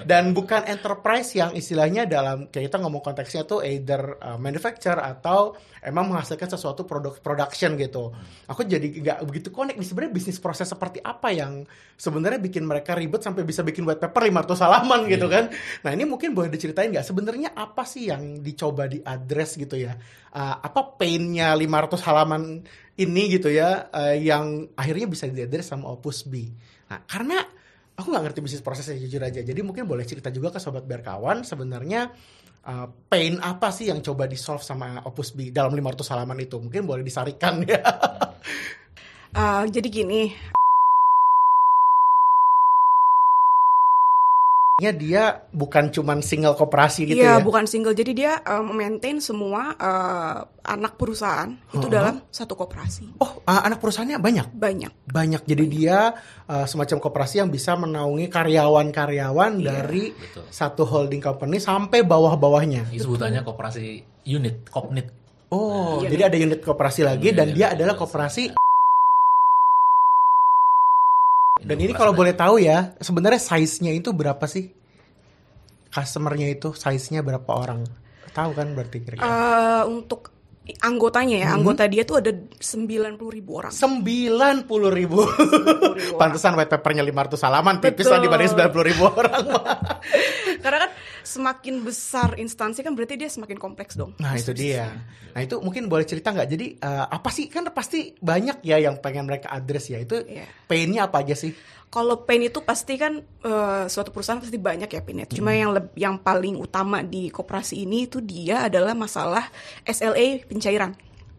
Dan 0.07 0.31
bukan 0.31 0.63
enterprise 0.65 1.35
yang 1.35 1.51
istilahnya 1.53 2.07
dalam 2.07 2.47
kayak 2.49 2.71
kita 2.71 2.77
ngomong 2.81 3.03
konteksnya 3.03 3.43
tuh 3.43 3.61
either 3.65 4.17
uh, 4.19 4.39
manufacture 4.39 4.97
atau 4.97 5.53
emang 5.83 6.09
menghasilkan 6.09 6.47
sesuatu 6.47 6.87
produk 6.87 7.19
production 7.19 7.75
gitu. 7.75 8.15
Aku 8.47 8.63
jadi 8.63 8.83
nggak 8.83 9.17
begitu 9.27 9.49
connect 9.51 9.77
nih 9.77 9.87
sebenarnya 9.87 10.13
bisnis 10.15 10.39
proses 10.39 10.67
seperti 10.71 11.03
apa 11.03 11.29
yang 11.35 11.67
sebenarnya 11.99 12.39
bikin 12.39 12.63
mereka 12.63 12.95
ribet 12.95 13.21
sampai 13.21 13.43
bisa 13.43 13.61
bikin 13.61 13.83
white 13.83 13.99
paper 13.99 14.23
500 14.23 14.63
halaman 14.63 14.99
gitu 15.11 15.27
kan. 15.27 15.51
Nah, 15.83 15.91
ini 15.91 16.07
mungkin 16.07 16.31
boleh 16.31 16.49
diceritain 16.49 16.89
nggak 16.89 17.05
sebenarnya 17.05 17.53
apa 17.53 17.83
sih 17.83 18.09
yang 18.09 18.39
dicoba 18.39 18.87
diadres 18.87 19.59
gitu 19.59 19.75
ya? 19.75 19.93
Uh, 20.33 20.57
apa 20.65 20.97
painnya 20.97 21.53
500 21.53 22.09
halaman 22.09 22.65
ini 22.97 23.23
gitu 23.37 23.53
ya 23.53 23.85
uh, 23.93 24.17
yang 24.17 24.65
akhirnya 24.73 25.05
bisa 25.05 25.29
diadres 25.29 25.69
sama 25.69 25.93
Opus 25.93 26.25
B. 26.25 26.49
Nah, 26.89 27.05
karena 27.05 27.37
aku 27.93 28.09
nggak 28.09 28.23
ngerti 28.25 28.39
bisnis 28.41 28.65
prosesnya 28.65 28.97
jujur 28.97 29.21
aja. 29.21 29.45
Jadi 29.45 29.61
mungkin 29.61 29.85
boleh 29.85 30.01
cerita 30.09 30.33
juga 30.33 30.49
ke 30.49 30.57
sobat 30.57 30.89
berkawan 30.89 31.45
sebenarnya 31.45 32.09
uh, 32.65 32.87
pain 33.09 33.37
apa 33.45 33.69
sih 33.69 33.93
yang 33.93 34.01
coba 34.01 34.25
di 34.25 34.37
solve 34.37 34.65
sama 34.65 35.05
Opus 35.05 35.37
B 35.37 35.53
dalam 35.53 35.73
500 35.77 36.11
halaman 36.17 36.37
itu? 36.41 36.57
Mungkin 36.57 36.81
boleh 36.85 37.05
disarikan 37.05 37.61
ya. 37.69 37.81
Eh, 39.33 39.63
jadi 39.73 39.89
gini, 39.89 40.29
Nya 44.81 44.89
dia 44.89 45.45
bukan 45.53 45.93
cuman 45.93 46.25
single 46.25 46.57
koperasi 46.57 47.05
gitu 47.05 47.21
Iya, 47.21 47.37
ya. 47.37 47.45
bukan 47.45 47.69
single. 47.69 47.93
Jadi 47.93 48.17
dia 48.17 48.41
uh, 48.41 48.65
memaintain 48.65 49.21
semua 49.21 49.77
uh, 49.77 50.49
anak 50.65 50.97
perusahaan 50.97 51.53
itu 51.69 51.85
Oh. 51.85 51.93
dalam 51.93 52.25
satu 52.33 52.57
koperasi. 52.57 53.21
Oh, 53.21 53.37
uh, 53.45 53.61
anak 53.61 53.77
perusahaannya 53.77 54.17
banyak. 54.17 54.49
Banyak. 54.49 54.91
Banyak. 55.05 55.45
Jadi 55.45 55.65
dia 55.69 56.17
uh, 56.49 56.65
semacam 56.65 56.97
koperasi 56.97 57.45
yang 57.45 57.53
bisa 57.53 57.77
menaungi 57.77 58.25
karyawan-karyawan 58.33 59.61
Iya, 59.61 59.65
dari 59.77 60.09
betul. 60.09 60.49
satu 60.49 60.89
holding 60.89 61.21
company 61.21 61.61
sampai 61.61 62.01
bawah-bawahnya. 62.01 62.89
Sebutannya 62.97 63.45
koperasi 63.45 64.01
unit 64.25 64.65
kopnit 64.73 65.13
Oh, 65.53 66.01
Iya, 66.01 66.17
jadi 66.17 66.21
ada 66.33 66.37
unit 66.41 66.59
koperasi 66.65 67.05
lagi 67.05 67.29
Iya, 67.29 67.37
dan 67.37 67.47
iya, 67.49 67.53
dia 67.53 67.61
iya, 67.61 67.73
adalah 67.77 67.93
iya. 67.93 68.01
koperasi 68.01 68.43
Dan 71.63 71.77
ini 71.79 71.95
kalau 71.95 72.11
boleh 72.11 72.35
tahu 72.35 72.59
ya, 72.59 72.93
sebenarnya 72.99 73.39
size-nya 73.39 73.95
itu 73.95 74.11
berapa 74.11 74.43
sih? 74.45 74.69
Customer-nya 75.89 76.51
itu 76.51 76.75
size-nya 76.75 77.23
berapa 77.23 77.47
orang? 77.47 77.87
Tahu 78.33 78.51
kan 78.51 78.67
berarti 78.75 78.97
kira-kira? 78.99 79.23
Eh, 79.23 79.83
untuk 79.87 80.33
anggotanya 80.63 81.43
ya, 81.43 81.47
anggota 81.51 81.83
dia 81.91 82.07
tuh 82.07 82.23
ada 82.23 82.31
90 82.31 83.19
ribu 83.27 83.59
orang. 83.59 83.71
Sembilan 83.75 84.63
puluh 84.63 84.91
ribu. 84.91 85.19
Pantesan 86.21 86.55
white 86.55 86.71
papernya 86.71 87.03
500 87.03 87.35
halaman, 87.43 87.83
tipis 87.83 88.07
lah 88.07 88.23
dibanding 88.23 88.49
sembilan 88.55 88.71
puluh 88.71 88.85
ribu 88.87 89.03
orang. 89.11 89.43
Karena 90.63 90.77
kan 90.87 90.91
semakin 91.23 91.81
besar 91.81 92.35
instansi 92.35 92.79
kan 92.79 92.91
berarti 92.91 93.15
dia 93.15 93.27
semakin 93.27 93.55
kompleks 93.55 93.95
dong. 93.95 94.11
Nah 94.17 94.35
itu 94.35 94.51
dia. 94.51 94.91
Nah 95.31 95.39
itu 95.39 95.57
mungkin 95.57 95.87
boleh 95.87 96.03
cerita 96.03 96.29
nggak? 96.29 96.47
Jadi 96.47 96.67
eh, 96.75 97.05
apa 97.05 97.27
sih 97.27 97.47
kan 97.47 97.65
pasti 97.69 98.13
banyak 98.13 98.61
ya 98.61 98.77
yang 98.77 98.99
pengen 98.99 99.23
mereka 99.23 99.49
address 99.49 99.87
ya. 99.87 99.97
Itu 99.97 100.21
Iya. 100.21 100.45
painnya 100.63 101.07
apa 101.07 101.23
aja 101.23 101.33
sih? 101.33 101.55
Kalau 101.87 102.25
pain 102.25 102.41
itu 102.41 102.57
pasti 102.59 102.97
kan 102.97 103.17
eh, 103.21 103.85
suatu 103.85 104.09
perusahaan 104.09 104.37
pasti 104.37 104.57
banyak 104.57 104.87
ya 104.87 104.99
painnya. 104.99 105.25
Cuma 105.25 105.51
yang 105.51 105.71
leb- 105.71 105.95
yang 105.95 106.15
paling 106.17 106.55
utama 106.55 106.99
di 106.99 107.27
koperasi 107.27 107.81
ini 107.81 108.05
itu 108.05 108.19
dia 108.19 108.65
adalah 108.65 108.91
masalah 108.93 109.47
SLA 109.83 110.43
pencairan. 110.43 110.91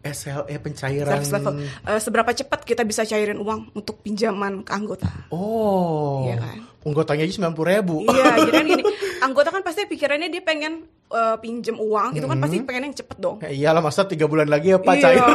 SLE 0.05 0.55
pencairan. 0.61 1.17
Service 1.17 1.33
level. 1.33 1.53
Eh, 1.59 1.97
seberapa 1.97 2.29
cepat 2.29 2.61
kita 2.61 2.85
bisa 2.85 3.01
cairin 3.03 3.35
uang 3.35 3.73
untuk 3.73 3.99
pinjaman 3.99 4.61
ke 4.61 4.69
anggota? 4.69 5.09
Oh. 5.29 6.23
Iya 6.23 6.37
kan? 6.37 6.57
Anggotanya 6.85 7.25
aja 7.25 7.33
sembilan 7.33 7.55
puluh 7.57 7.69
ribu. 7.71 7.95
Iya, 8.05 8.45
jadi 8.45 8.51
kan 8.53 8.65
gini, 8.69 8.83
anggota 9.25 9.49
kan 9.49 9.61
pasti 9.61 9.83
pikirannya 9.83 10.29
dia 10.29 10.39
pengen 10.39 10.73
eh, 11.09 11.35
pinjem 11.37 11.75
uang, 11.75 12.13
itu 12.13 12.23
kan 12.23 12.37
pasti 12.37 12.57
pengen 12.61 12.83
yang 12.87 12.95
cepet 12.95 13.17
dong. 13.17 13.37
Ya 13.41 13.49
iyalah 13.49 13.81
masa 13.81 14.05
tiga 14.05 14.25
bulan 14.25 14.45
lagi 14.45 14.71
ya 14.71 14.79
Pak 14.79 14.93
Iya. 14.95 15.25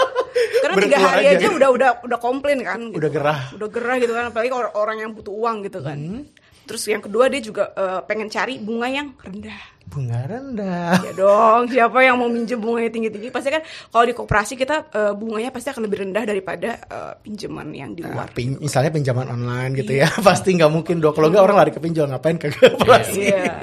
Karena 0.62 0.76
tiga 0.78 0.98
hari 1.00 1.24
aja. 1.26 1.36
aja 1.40 1.48
udah 1.50 1.68
udah 1.72 1.90
udah 2.04 2.18
komplain 2.20 2.62
kan. 2.62 2.78
gitu. 2.92 3.00
Udah 3.02 3.10
gerah. 3.10 3.40
Udah 3.52 3.68
gerah 3.68 3.96
gitu 3.98 4.12
kan, 4.12 4.24
apalagi 4.28 4.50
or- 4.50 4.74
orang 4.74 4.96
yang 4.98 5.10
butuh 5.10 5.32
uang 5.32 5.66
gitu 5.66 5.82
kan. 5.82 5.98
Hmm. 5.98 6.22
Terus 6.64 6.82
yang 6.86 7.02
kedua 7.02 7.26
dia 7.26 7.42
juga 7.42 7.74
eh, 7.74 8.00
pengen 8.06 8.30
cari 8.30 8.62
bunga 8.62 8.86
yang 8.86 9.10
rendah. 9.18 9.60
Bunga 9.90 10.22
rendah. 10.22 11.02
Ya 11.02 11.12
dong, 11.12 11.66
siapa 11.66 11.98
yang 11.98 12.14
mau 12.14 12.26
minjem 12.26 12.56
bunganya 12.56 12.88
tinggi-tinggi? 12.88 13.28
Pasti 13.28 13.50
kan 13.50 13.58
kalau 13.90 14.04
di 14.04 14.14
koperasi 14.14 14.54
kita 14.54 14.86
eh, 14.88 15.12
bunganya 15.12 15.50
pasti 15.50 15.66
akan 15.68 15.82
lebih 15.82 16.06
rendah 16.06 16.22
daripada 16.22 16.78
eh, 16.78 17.12
pinjaman 17.18 17.68
yang 17.70 17.90
di 17.90 18.00
Nah, 18.00 18.14
luar. 18.14 18.28
pin- 18.30 18.54
misalnya 18.56 18.88
pinjaman 18.88 19.26
online 19.28 19.74
gitu 19.74 19.98
ya, 19.98 20.06
pasti 20.22 20.54
nggak 20.54 20.70
mungkin 20.70 20.98
dong. 20.98 21.10
Kalau 21.10 21.26
nggak 21.26 21.42
orang 21.42 21.56
lari 21.58 21.70
ke 21.70 21.82
pinjol 21.82 22.06
ngapain 22.06 22.38
ke 22.38 22.54
koperasi? 22.54 23.20
Iya. 23.20 23.58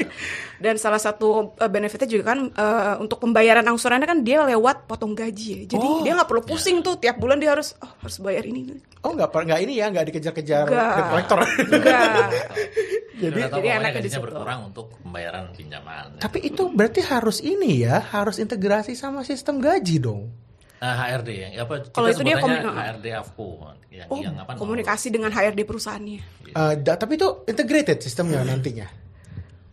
Dan 0.57 0.75
salah 0.75 0.97
satu 0.97 1.53
uh, 1.53 1.69
benefitnya 1.69 2.09
juga 2.09 2.33
kan 2.33 2.49
uh, 2.49 2.97
untuk 2.97 3.21
pembayaran 3.21 3.63
angsurannya 3.63 4.03
kan 4.03 4.19
dia 4.19 4.43
lewat 4.43 4.83
potong 4.83 5.13
gaji 5.13 5.63
ya. 5.63 5.77
Jadi 5.77 5.85
Oh. 5.87 6.01
dia 6.01 6.11
nggak 6.11 6.27
perlu 6.27 6.43
pusing 6.43 6.81
tuh 6.81 6.97
tiap 6.97 7.15
bulan 7.15 7.37
dia 7.37 7.53
harus 7.53 7.71
oh, 7.79 7.91
harus 8.01 8.17
bayar 8.19 8.43
ini. 8.43 8.75
Oh 9.07 9.15
nggak 9.15 9.31
nggak 9.31 9.59
ini 9.63 9.73
ya, 9.79 9.87
nggak 9.87 10.05
dikejar-kejar. 10.11 10.67
Enggak. 10.67 12.27
Jadi 13.17 13.39
jadi 13.41 13.81
enaknya 13.81 14.01
di 14.03 14.11
berkurang 14.13 14.69
untuk 14.69 14.93
pembayaran 15.01 15.49
pinjaman. 15.49 16.21
Tapi 16.21 16.37
itu 16.43 16.69
berarti 16.69 17.01
harus 17.01 17.41
ini 17.41 17.81
ya, 17.81 17.97
harus 18.03 18.37
integrasi 18.37 18.93
sama 18.93 19.25
sistem 19.25 19.57
gaji 19.57 19.97
dong. 19.97 20.29
Nah, 20.77 20.93
HRD 20.93 21.29
yang 21.33 21.65
apa? 21.65 21.89
Kalau 21.89 22.05
kita 22.05 22.13
itu 22.13 22.21
dia 22.21 22.37
komi- 22.37 22.61
HRD 22.61 23.05
AFCO 23.17 23.47
yang, 23.89 24.07
Oh, 24.13 24.21
yang 24.21 24.37
apa? 24.37 24.53
komunikasi 24.53 25.09
dengan 25.09 25.33
HRD 25.33 25.65
perusahaannya. 25.65 26.19
Eh, 26.45 26.73
da- 26.77 26.93
tapi 26.93 27.17
itu 27.17 27.41
integrated 27.49 27.97
sistemnya 27.97 28.45
nantinya 28.45 28.85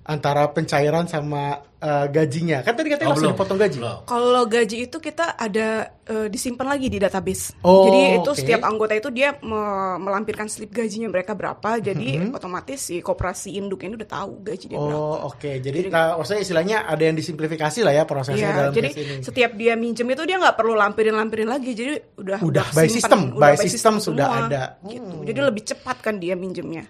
antara 0.04 0.44
pencairan 0.46 1.08
sama 1.08 1.64
eh, 1.80 2.06
gajinya. 2.08 2.60
Kan 2.60 2.76
tadi 2.76 2.92
katanya 2.92 3.08
Oh, 3.08 3.12
langsung 3.16 3.32
belum. 3.32 3.40
dipotong 3.40 3.56
gaji. 3.56 3.78
Kalau 4.04 4.42
gaji 4.44 4.76
itu 4.84 4.96
kita 4.98 5.32
ada 5.32 5.68
eh, 6.04 6.28
disimpan 6.28 6.66
lagi 6.68 6.92
di 6.92 7.00
database. 7.00 7.56
Oh, 7.60 7.88
jadi 7.88 8.20
itu 8.20 8.28
oke. 8.28 8.36
setiap 8.36 8.60
anggota 8.62 8.92
itu 8.92 9.08
dia 9.08 9.32
me- 9.40 9.96
melampirkan 9.98 10.44
slip 10.44 10.68
gajinya 10.70 11.08
mereka 11.08 11.32
berapa. 11.32 11.80
Jadi 11.80 12.20
otomatis 12.30 12.84
si 12.84 13.00
koperasi 13.00 13.56
induknya 13.56 13.96
udah 13.96 14.08
tahu 14.10 14.44
gaji 14.44 14.64
dia 14.66 14.76
berapa. 14.76 14.92
Mm-hmm. 14.92 15.16
Oh 15.16 15.32
oke, 15.32 15.50
jadi 15.58 15.78
nah, 15.88 16.06
maksudnya 16.14 16.40
istilahnya 16.42 16.76
ada 16.84 17.02
yang 17.02 17.16
disimplifikasi 17.16 17.80
lah 17.80 17.92
ya 17.92 18.04
prosesnya 18.04 18.44
Iya, 18.44 18.52
dalam 18.54 18.72
jadi 18.76 18.90
ini. 18.92 19.24
setiap 19.24 19.56
dia 19.56 19.72
minjem 19.72 20.04
itu 20.06 20.22
dia 20.22 20.36
nggak 20.36 20.52
perlu 20.54 20.76
lampirin-lampirin 20.76 21.48
lagi, 21.48 21.72
jadi 21.72 21.96
udah 22.14 22.38
Udah 22.44 22.66
by 22.70 22.84
simpan, 22.84 22.92
system, 22.92 23.20
udah 23.32 23.40
by 23.40 23.56
system 23.56 23.94
sudah 23.98 24.26
ada. 24.28 24.62
Gitu. 24.84 25.00
Hmm. 25.00 25.24
Jadi 25.24 25.38
lebih 25.40 25.62
cepat 25.64 25.96
kan 26.00 26.20
dia 26.20 26.36
minjemnya. 26.36 26.84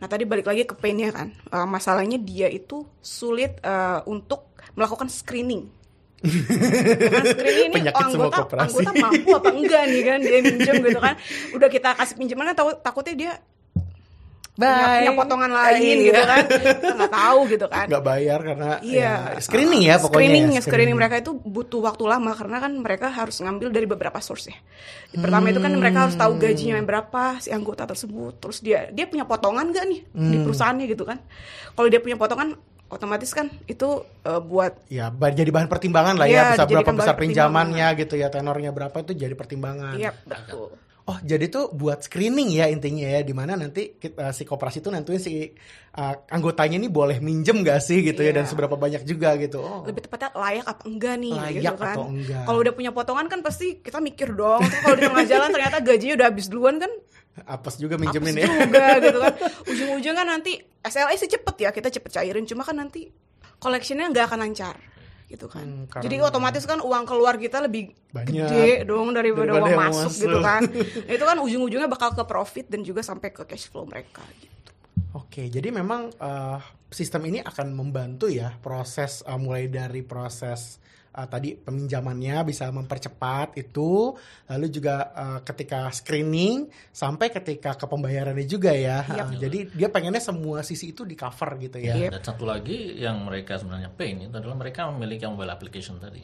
Nah 0.00 0.08
tadi 0.08 0.24
balik 0.24 0.48
lagi 0.48 0.64
ke 0.64 0.74
painnya 0.74 1.12
kan, 1.12 1.28
Eh, 1.30 1.66
masalahnya 1.68 2.16
dia 2.16 2.48
itu 2.48 2.88
sulit 3.04 3.60
eh, 3.60 4.00
untuk 4.08 4.56
melakukan 4.74 5.12
screening. 5.12 5.68
Karena 6.20 7.24
screening 7.32 7.68
ini 7.72 7.76
Penyakit 7.80 8.04
oh, 8.04 8.08
anggota, 8.12 8.56
anggota 8.60 8.90
mampu 8.92 9.28
apa 9.32 9.50
enggak 9.56 9.82
nih 9.88 10.02
kan 10.04 10.18
dia 10.20 10.38
minjem 10.44 10.74
gitu 10.84 11.00
kan. 11.00 11.14
Udah 11.56 11.68
kita 11.72 11.88
kasih 11.96 12.14
pinjamannya 12.20 12.52
tahu 12.56 12.76
takutnya 12.80 13.14
dia 13.16 13.32
punya, 14.52 14.86
punya 14.98 15.12
potongan 15.14 15.50
lain 15.50 15.80
Iya. 15.80 15.96
gitu 16.02 16.22
kan. 16.22 16.38
Kita 16.44 16.94
nggak 16.94 17.14
tahu 17.14 17.40
gitu 17.46 17.66
kan. 17.66 17.86
nggak 17.86 18.04
bayar 18.04 18.38
karena 18.40 18.70
Iya, 18.80 19.12
ya, 19.30 19.40
screening 19.40 19.82
ya 19.82 19.94
pokoknya. 19.96 20.18
Screening, 20.20 20.46
ya, 20.46 20.54
ya, 20.54 20.60
screening 20.60 20.96
mereka 20.96 21.16
itu 21.16 21.32
butuh 21.34 21.80
waktu 21.80 22.04
lama 22.04 22.32
karena 22.32 22.56
kan 22.58 22.72
mereka 22.74 23.06
harus 23.08 23.36
ngambil 23.38 23.68
dari 23.68 23.86
beberapa 23.86 24.18
source 24.18 24.48
ya. 24.48 24.58
Pertama 25.12 25.48
itu 25.48 25.58
kan 25.58 25.72
mereka 25.72 25.98
harus 26.04 26.14
tahu 26.14 26.32
gajinya 26.36 26.74
yang 26.74 26.84
berapa 26.84 27.22
si 27.38 27.48
anggota 27.48 27.84
tersebut. 27.84 28.38
Terus 28.38 28.58
dia 28.58 28.88
dia 28.88 29.04
punya 29.04 29.24
potongan 29.24 29.70
gak 29.70 29.84
nih 29.84 30.00
di 30.06 30.36
Hmm. 30.36 30.44
perusahaannya 30.44 30.86
gitu 30.86 31.04
kan. 31.04 31.18
Kalau 31.72 31.88
dia 31.88 31.98
punya 31.98 32.14
potongan 32.14 32.54
otomatis 32.86 33.30
kan 33.30 33.46
itu 33.64 33.88
eh, 34.20 34.40
buat 34.40 34.74
Ya, 34.86 35.08
jadi 35.08 35.46
bahan 35.48 35.66
pertimbangan 35.66 36.18
lah 36.18 36.26
ya, 36.26 36.32
Iya, 36.32 36.44
bisa 36.52 36.64
berapa 36.66 36.90
besar 36.90 37.14
pinjamannya 37.14 37.86
gitu 37.96 38.14
ya, 38.14 38.28
tenornya 38.28 38.70
berapa 38.70 38.96
itu 38.98 39.14
jadi 39.14 39.32
pertimbangan. 39.32 39.94
iya 39.94 40.10
betul. 40.20 40.74
Oh, 41.10 41.18
jadi 41.20 41.50
tuh 41.50 41.74
buat 41.74 41.98
screening 42.00 42.54
ya 42.54 42.70
intinya 42.70 43.02
ya, 43.02 43.20
di 43.20 43.34
mana 43.34 43.58
nanti 43.58 43.98
kita, 43.98 44.30
si 44.30 44.46
koperasi 44.46 44.78
itu 44.78 44.88
nentuin 44.88 45.18
si 45.18 45.50
uh, 45.90 46.14
anggotanya 46.30 46.78
ini 46.78 46.86
boleh 46.86 47.18
minjem 47.18 47.60
gak 47.60 47.82
sih 47.82 47.98
gitu 48.00 48.22
ya, 48.22 48.30
Iya. 48.30 48.36
dan 48.38 48.44
seberapa 48.46 48.78
banyak 48.78 49.02
juga 49.02 49.34
gitu. 49.34 49.58
Oh. 49.58 49.82
Lebih 49.82 50.06
tepatnya 50.06 50.30
layak 50.32 50.62
apa 50.64 50.82
enggak 50.86 51.14
nih 51.18 51.34
Layak 51.34 51.52
gitu 51.56 51.74
kan. 51.74 51.94
atau 51.98 52.04
enggak. 52.06 52.42
Kalau 52.46 52.58
udah 52.62 52.72
punya 52.72 52.90
potongan 52.94 53.26
kan 53.26 53.42
pasti 53.42 53.82
kita 53.82 53.98
mikir 53.98 54.30
dong. 54.32 54.62
Terus 54.62 54.80
Kalau 54.80 54.94
di 54.94 55.02
tengah 55.04 55.26
jalan 55.26 55.48
ternyata 55.50 55.76
gajinya 55.82 56.14
udah 56.14 56.26
habis 56.30 56.46
duluan 56.46 56.78
kan 56.78 56.92
Apes 57.42 57.74
juga 57.76 57.96
Apes 57.96 58.04
minjemin 58.06 58.36
ya. 58.36 58.46
juga 58.46 58.86
gitu 59.06 59.18
kan 59.18 59.34
ujung-ujungnya 59.64 60.14
kan 60.14 60.26
nanti 60.28 60.52
SLA 60.82 61.14
sih 61.16 61.26
cepet 61.26 61.56
ya 61.58 61.70
kita 61.70 61.88
cepet 61.88 62.10
cairin 62.12 62.44
cuma 62.44 62.62
kan 62.62 62.76
nanti 62.76 63.08
collectionnya 63.56 64.10
nggak 64.10 64.24
akan 64.28 64.38
lancar 64.44 64.74
gitu 65.30 65.46
kan 65.46 65.62
Hmm, 65.62 65.86
karena- 65.86 66.04
jadi 66.04 66.16
otomatis 66.24 66.64
kan 66.64 66.78
uang 66.78 67.04
keluar 67.04 67.34
kita 67.36 67.62
lebih 67.62 67.94
Banyak. 68.10 68.26
gede 68.26 68.82
dong 68.82 69.14
daripada, 69.14 69.54
Daripada 69.54 69.62
uang 69.64 69.78
masuk, 69.80 70.04
masuk. 70.04 70.20
gitu 70.20 70.38
kan 70.40 70.62
Nah, 71.00 71.14
itu 71.14 71.24
kan 71.24 71.36
ujung-ujungnya 71.38 71.86
bakal 71.86 72.10
ke 72.10 72.24
profit 72.24 72.66
dan 72.66 72.82
juga 72.82 73.00
sampai 73.00 73.30
ke 73.30 73.42
cash 73.44 73.66
flow 73.66 73.86
mereka 73.86 74.26
gitu 74.36 74.50
Oke, 75.10 75.50
jadi 75.50 75.74
memang 75.74 76.14
uh, 76.22 76.58
sistem 76.86 77.26
ini 77.26 77.42
akan 77.42 77.74
membantu 77.74 78.30
ya 78.30 78.54
proses 78.62 79.26
uh, 79.26 79.34
mulai 79.34 79.66
dari 79.66 80.06
proses 80.06 80.78
uh, 81.14 81.26
tadi 81.26 81.58
peminjamannya 81.58 82.46
bisa 82.46 82.70
mempercepat 82.70 83.58
itu, 83.58 84.14
lalu 84.46 84.66
juga 84.70 85.10
uh, 85.10 85.38
ketika 85.42 85.90
screening 85.90 86.70
sampai 86.94 87.34
ketika 87.34 87.74
ke 87.74 87.86
pembayarannya 87.90 88.46
juga 88.46 88.70
ya. 88.70 89.02
Yap. 89.02 89.34
Uh, 89.34 89.38
jadi 89.38 89.58
dia 89.74 89.88
pengennya 89.90 90.22
semua 90.22 90.62
sisi 90.62 90.94
itu 90.94 91.02
di 91.02 91.18
cover 91.18 91.58
gitu 91.58 91.82
ya. 91.82 92.06
Yep. 92.06 92.10
Dan 92.14 92.22
satu 92.22 92.44
lagi 92.46 92.94
yang 92.94 93.26
mereka 93.26 93.58
sebenarnya 93.58 93.90
pain 93.90 94.14
itu 94.22 94.34
adalah 94.34 94.54
mereka 94.54 94.86
memiliki 94.94 95.26
mobile 95.26 95.50
application 95.50 95.98
tadi. 95.98 96.22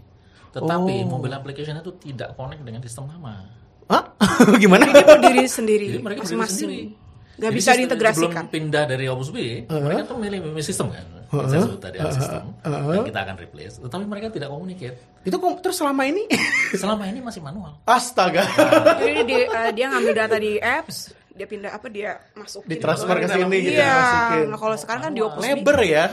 Tetapi 0.55 0.95
Oh. 1.05 1.19
mobile 1.19 1.37
application 1.37 1.77
itu 1.83 1.93
tidak 1.99 2.39
connect 2.39 2.63
dengan 2.63 2.81
sistem 2.81 3.11
lama. 3.11 3.51
Hah? 3.91 4.15
Gimana? 4.63 4.91
dia 4.91 5.07
berdiri 5.07 5.47
sendiri 5.47 5.87
Jadi 5.95 6.03
mereka 6.03 6.23
berdiri 6.27 6.51
sendiri. 6.51 7.06
Nggak 7.37 7.53
bisa 7.53 7.65
sistem- 7.67 7.79
diintegrasikan 7.83 8.33
Sebelum 8.43 8.49
pindah 8.51 8.85
dari 8.85 9.05
Opus 9.07 9.29
B, 9.29 9.37
mereka 9.67 10.03
tuh 10.05 10.17
milih 10.17 10.41
sistem 10.61 10.89
kan. 10.89 11.05
Yang 11.27 11.49
Saya 11.49 11.61
sebut 11.61 11.81
tadi 11.81 11.97
ada 11.99 12.13
sistem 12.13 12.45
yang 12.65 13.05
kita 13.05 13.21
akan 13.21 13.37
replace. 13.37 13.75
Tetapi 13.79 14.05
mereka 14.05 14.27
tidak 14.31 14.49
communicate. 14.49 14.97
itu 15.21 15.35
kok 15.35 15.59
terus 15.59 15.77
selama 15.77 16.03
ini 16.03 16.23
Selama 16.83 17.03
ini 17.05 17.19
masih 17.19 17.41
manual. 17.41 17.75
astaga. 17.83 18.47
jadi 19.03 19.21
dia, 19.23 19.39
eh, 19.45 19.71
dia 19.73 19.87
ngambil 19.91 20.13
data 20.15 20.37
di 20.37 20.57
apps 20.57 21.11
dia 21.29 21.45
pindah 21.45 21.69
apa 21.69 21.93
dia 21.93 22.17
masukin 22.33 22.65
Ditransfer 22.65 23.13
ke 23.21 23.29
sini 23.29 23.57
gitu, 23.61 23.77
iya 23.77 23.93
masukin. 23.93 24.47
nah 24.49 24.57
kalau 24.57 24.73
sekarang 24.73 25.03
kan 25.05 25.13
di 25.13 25.21
Opus 25.21 25.45
Lebar 25.45 25.79
ya. 25.85 26.05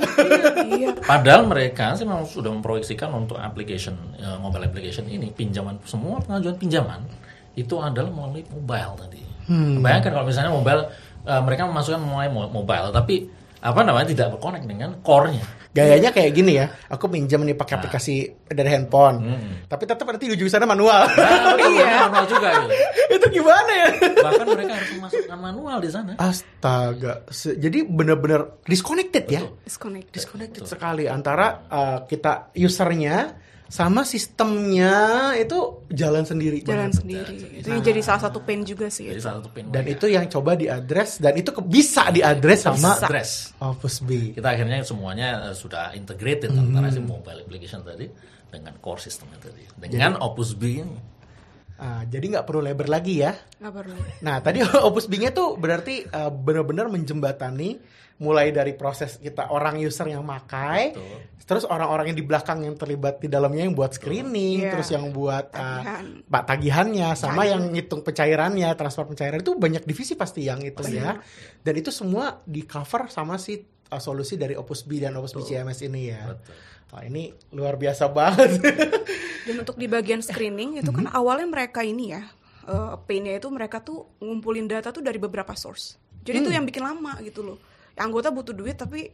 iya 0.67 0.91
Padahal 1.15 1.47
mereka 1.47 1.95
sih 1.95 2.03
memang 2.03 2.27
sudah 2.27 2.51
memproyeksikan 2.51 3.07
untuk 3.07 3.39
application 3.39 3.95
ya, 4.19 4.35
mobile 4.35 4.67
application 4.67 5.07
ini 5.07 5.31
pinjaman 5.31 5.79
semua 5.87 6.19
pengajuan 6.19 6.59
pinjaman 6.59 7.07
itu 7.53 7.71
adalah 7.77 8.11
melalui 8.11 8.43
mobile 8.49 8.93
tadi. 8.97 9.21
Bayangkan 9.77 10.11
kalau 10.11 10.25
misalnya 10.25 10.51
mobile 10.51 10.91
eh, 11.23 11.41
mereka 11.41 11.67
memasukkan 11.67 12.01
mo- 12.03 12.51
mobile 12.51 12.91
tapi 12.91 13.27
apa 13.63 13.79
namanya 13.79 14.11
tidak 14.11 14.27
berkonek 14.35 14.67
dengan 14.67 14.99
core-nya. 14.99 15.39
Gayanya 15.73 16.13
kayak 16.13 16.37
gini 16.37 16.53
ya, 16.59 16.69
aku 16.85 17.09
pinjam 17.09 17.41
nih 17.41 17.57
pakai 17.57 17.81
aplikasi 17.81 18.45
dari 18.45 18.69
handphone, 18.69 19.25
tapi 19.65 19.89
tetap 19.89 20.05
nanti 20.05 20.29
di 20.29 20.37
ujung 20.37 20.45
sana 20.45 20.69
manual. 20.69 21.09
Nah, 21.09 21.57
iya. 21.73 22.05
manual 22.05 22.29
juga 22.29 22.49
gitu. 22.61 22.73
itu 23.17 23.25
gimana 23.41 23.71
ya? 23.73 23.89
Bahkan 24.21 24.45
mereka 24.53 24.73
harus 24.77 24.91
memasukkan 24.99 25.39
manual 25.41 25.77
di 25.81 25.89
sana. 25.89 26.11
Astaga, 26.21 27.25
jadi 27.33 27.79
bener-bener 27.89 28.61
disconnected 28.69 29.25
ya, 29.25 29.41
disconnect 29.65 30.13
disconnected 30.13 30.61
sekali 30.69 31.09
antara 31.09 31.65
uh, 31.71 31.99
kita 32.05 32.53
usernya 32.53 33.33
sama 33.73 34.05
sistemnya 34.05 34.93
itu 35.33 35.81
jalan 35.89 36.21
sendiri 36.21 36.61
jalan 36.61 36.93
banget. 36.93 37.01
sendiri. 37.01 37.35
Itu 37.57 37.73
yang 37.73 37.81
jadi 37.81 38.01
salah 38.05 38.21
satu 38.29 38.45
pain 38.45 38.61
juga 38.61 38.85
sih. 38.93 39.09
Jadi 39.09 39.17
itu. 39.17 39.25
salah 39.25 39.41
satu 39.41 39.49
pin 39.49 39.65
dan 39.73 39.89
itu 39.89 40.05
yang 40.05 40.29
coba 40.29 40.53
diadres 40.53 41.17
dan 41.17 41.33
itu 41.33 41.49
ke- 41.49 41.65
bisa 41.65 42.13
diadres 42.13 42.69
sama 42.69 42.77
Bisa. 42.77 43.09
address. 43.09 43.31
Opus 43.57 44.05
B 44.05 44.37
Kita 44.37 44.53
akhirnya 44.53 44.85
semuanya 44.85 45.49
eh, 45.49 45.55
sudah 45.57 45.89
integrated 45.97 46.53
antara 46.53 46.93
si 46.93 47.01
mobile 47.01 47.41
application 47.41 47.81
tadi 47.81 48.05
dengan 48.53 48.77
core 48.77 49.01
systemnya 49.01 49.41
tadi. 49.41 49.65
Dengan 49.89 50.21
Opus 50.21 50.53
B 50.53 50.63
ini. 50.77 50.99
Ah, 51.73 52.05
jadi 52.05 52.37
nggak 52.37 52.45
perlu 52.45 52.61
lebar 52.61 52.85
lagi 52.85 53.25
ya 53.25 53.33
Nggak 53.57 53.73
perlu. 53.73 53.97
Nah, 54.21 54.37
tadi 54.45 54.61
Opus 54.87 55.09
Bing-nya 55.09 55.33
tuh 55.33 55.57
berarti 55.57 56.05
uh, 56.05 56.29
benar-benar 56.29 56.85
menjembatani 56.87 57.81
mulai 58.21 58.53
dari 58.53 58.77
proses 58.77 59.17
kita 59.17 59.49
orang 59.49 59.81
user 59.81 60.05
yang 60.05 60.21
makai, 60.21 60.93
Betul. 60.93 61.17
terus 61.43 61.63
orang-orang 61.65 62.13
yang 62.13 62.17
di 62.17 62.25
belakang 62.25 62.61
yang 62.61 62.77
terlibat 62.77 63.17
di 63.19 63.27
dalamnya 63.27 63.65
yang 63.65 63.75
buat 63.75 63.97
screening, 63.97 64.63
Iya. 64.63 64.71
terus 64.77 64.89
yang 64.93 65.09
buat 65.09 65.49
uh, 65.51 65.59
Tagihan. 65.81 66.05
pak 66.29 66.43
tagihannya, 66.45 67.09
sama 67.17 67.41
Tagihan. 67.41 67.51
yang 67.51 67.63
ngitung 67.73 68.01
pencairannya, 68.05 68.69
transfer 68.77 69.05
pencairan 69.09 69.39
itu 69.41 69.51
banyak 69.57 69.83
divisi 69.83 70.13
pasti 70.13 70.45
yang 70.45 70.61
itu 70.61 70.85
ya. 70.87 71.17
Dan 71.59 71.73
itu 71.73 71.89
semua 71.89 72.39
di 72.45 72.63
cover 72.63 73.09
sama 73.09 73.35
si 73.41 73.59
uh, 73.59 73.99
solusi 73.99 74.37
dari 74.37 74.53
Opus 74.53 74.85
B 74.85 75.01
dan 75.01 75.17
Opus 75.17 75.33
B 75.33 75.41
CMS 75.41 75.83
ini 75.83 76.13
ya. 76.13 76.31
Betul. 76.31 76.55
Wah, 76.93 77.01
ini 77.09 77.33
luar 77.49 77.73
biasa 77.73 78.05
banget. 78.13 78.61
Dan 79.49 79.65
untuk 79.65 79.81
di 79.81 79.89
bagian 79.89 80.21
screening 80.21 80.77
itu 80.77 80.93
kan 80.93 81.09
awalnya 81.09 81.49
mereka 81.49 81.81
ini 81.81 82.13
ya, 82.13 82.21
uh, 82.69 83.01
pain-nya 83.01 83.41
itu 83.41 83.49
mereka 83.49 83.81
tuh 83.81 84.13
ngumpulin 84.21 84.69
data 84.69 84.93
tuh 84.93 85.01
dari 85.01 85.17
beberapa 85.17 85.57
source. 85.57 85.97
Jadi 86.21 86.45
itu 86.45 86.53
yang 86.53 86.63
bikin 86.63 86.85
lama 86.85 87.17
gitu 87.25 87.41
loh. 87.41 87.57
Anggota 87.95 88.29
butuh 88.29 88.51
duit 88.51 88.73
tapi 88.73 89.11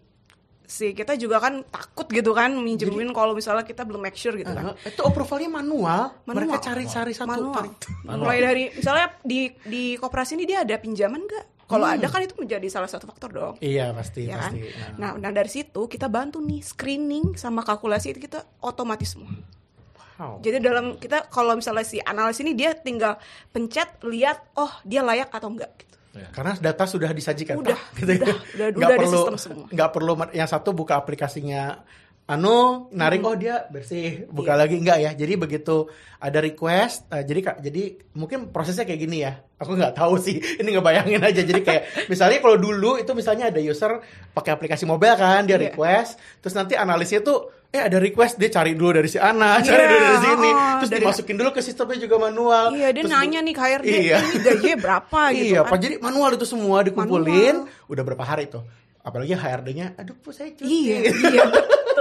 si 0.64 0.94
kita 0.94 1.18
juga 1.18 1.42
kan 1.42 1.66
takut 1.66 2.06
gitu 2.08 2.30
kan 2.30 2.54
minjemin 2.54 3.10
kalau 3.10 3.34
misalnya 3.34 3.66
kita 3.66 3.82
belum 3.82 4.00
make 4.00 4.14
sure 4.14 4.38
gitu 4.38 4.48
kan. 4.48 4.72
Uh, 4.72 4.76
itu 4.86 5.02
approvalnya 5.02 5.50
manual. 5.50 6.14
Manual. 6.24 6.46
Mereka 6.46 6.58
cari-cari 6.62 7.12
satu. 7.12 7.26
Manual. 7.26 7.54
cari- 7.58 7.74
Mulai 8.22 8.38
dari 8.40 8.64
misalnya 8.72 9.08
di 9.20 9.50
di 9.60 9.84
koperasi 9.98 10.38
ini 10.38 10.46
dia 10.46 10.62
ada 10.62 10.78
pinjaman 10.78 11.26
nggak? 11.26 11.46
Kalau 11.66 11.86
ada 11.86 12.10
kan 12.10 12.26
itu 12.26 12.34
menjadi 12.34 12.66
salah 12.66 12.90
satu 12.90 13.06
faktor 13.06 13.30
dong. 13.30 13.54
Iya 13.62 13.94
pasti 13.94 14.26
ya 14.26 14.42
kan? 14.42 14.58
pasti. 14.58 14.74
Nah, 14.98 15.14
nah 15.18 15.30
dari 15.30 15.50
situ 15.50 15.86
kita 15.86 16.10
bantu 16.10 16.42
nih 16.42 16.62
screening 16.62 17.38
sama 17.38 17.62
kalkulasi 17.62 18.14
itu 18.14 18.26
kita 18.26 18.42
otomatis 18.62 19.14
semua. 19.14 19.30
Wow. 20.18 20.42
Jadi 20.42 20.58
dalam 20.60 20.98
kita 20.98 21.30
kalau 21.30 21.54
misalnya 21.54 21.86
si 21.86 22.02
analis 22.02 22.42
ini 22.42 22.58
dia 22.58 22.74
tinggal 22.74 23.22
pencet 23.50 24.02
lihat 24.02 24.50
oh 24.54 24.70
dia 24.82 25.06
layak 25.06 25.30
atau 25.30 25.46
enggak 25.48 25.70
gitu. 25.78 25.98
Karena 26.30 26.54
data 26.60 26.84
sudah 26.84 27.10
disajikan. 27.16 27.56
Udah, 27.60 27.78
Pak. 27.78 27.98
Gitu 28.00 28.12
ya. 28.12 28.18
udah, 28.20 28.36
udah, 28.36 28.68
Nggak 28.70 28.70
udah 28.76 28.90
di 28.90 29.00
perlu, 29.00 29.20
sistem 29.20 29.38
semua. 29.40 29.66
Nggak 29.72 29.90
perlu 29.96 30.14
yang 30.36 30.50
satu 30.50 30.70
buka 30.76 30.94
aplikasinya 31.00 31.64
anu 32.30 32.86
narik 32.94 33.26
oh 33.26 33.34
dia 33.34 33.66
bersih 33.74 34.30
buka 34.30 34.54
lagi 34.54 34.78
enggak 34.78 35.02
ya 35.02 35.12
jadi 35.18 35.34
begitu 35.34 35.90
ada 36.22 36.38
request 36.38 37.10
eh, 37.10 37.26
jadi 37.26 37.40
kak 37.42 37.58
jadi 37.66 37.84
mungkin 38.14 38.54
prosesnya 38.54 38.86
kayak 38.86 39.02
gini 39.02 39.26
ya 39.26 39.34
aku 39.58 39.74
nggak 39.74 39.98
tahu 39.98 40.22
sih 40.22 40.38
ini 40.62 40.78
ngebayangin 40.78 41.26
aja 41.26 41.42
jadi 41.42 41.62
kayak 41.66 41.84
misalnya 42.06 42.38
kalau 42.38 42.62
dulu 42.62 43.02
itu 43.02 43.10
misalnya 43.18 43.50
ada 43.50 43.58
user 43.58 43.98
pakai 44.38 44.54
aplikasi 44.54 44.86
mobile 44.86 45.18
kan 45.18 45.42
dia 45.50 45.58
Iya. 45.58 45.74
request 45.74 46.22
terus 46.38 46.54
nanti 46.54 46.78
analisnya 46.78 47.26
tuh 47.26 47.50
eh 47.70 47.82
ada 47.86 48.02
request 48.02 48.36
dia 48.36 48.50
cari 48.50 48.74
dulu 48.74 48.98
dari 48.98 49.06
si 49.06 49.16
Ana 49.16 49.58
cari 49.66 49.78
Iya, 49.78 49.86
dulu 49.86 50.00
dari 50.00 50.20
sini 50.20 50.50
oh, 50.50 50.58
terus 50.82 50.90
dari- 50.90 51.04
dimasukin 51.06 51.36
dulu 51.38 51.50
ke 51.54 51.62
sistemnya 51.62 51.98
juga 52.02 52.16
manual 52.20 52.66
Iya, 52.74 52.88
dia 52.90 53.02
Terus 53.06 53.14
nanya 53.14 53.40
nih 53.40 53.54
ke 53.54 53.62
HRD, 53.62 53.86
Iya. 53.86 54.18
ini 54.20 54.38
gajinya 54.42 54.78
berapa 54.80 55.20
gitu 55.34 55.46
iya, 55.46 55.62
kan. 55.62 55.78
Jadi 55.78 55.96
manual 56.00 56.30
itu 56.34 56.46
semua 56.46 56.78
dikumpulin. 56.82 57.56
Udah 57.86 58.04
berapa 58.04 58.24
hari 58.24 58.50
tuh? 58.50 58.66
Apalagi 59.00 59.32
HRD-nya, 59.32 59.96
aduh, 59.96 60.18
Bu, 60.18 60.30
saya 60.30 60.50
cuti. 60.52 60.66
Iya, 60.66 60.98
iya 61.32 61.44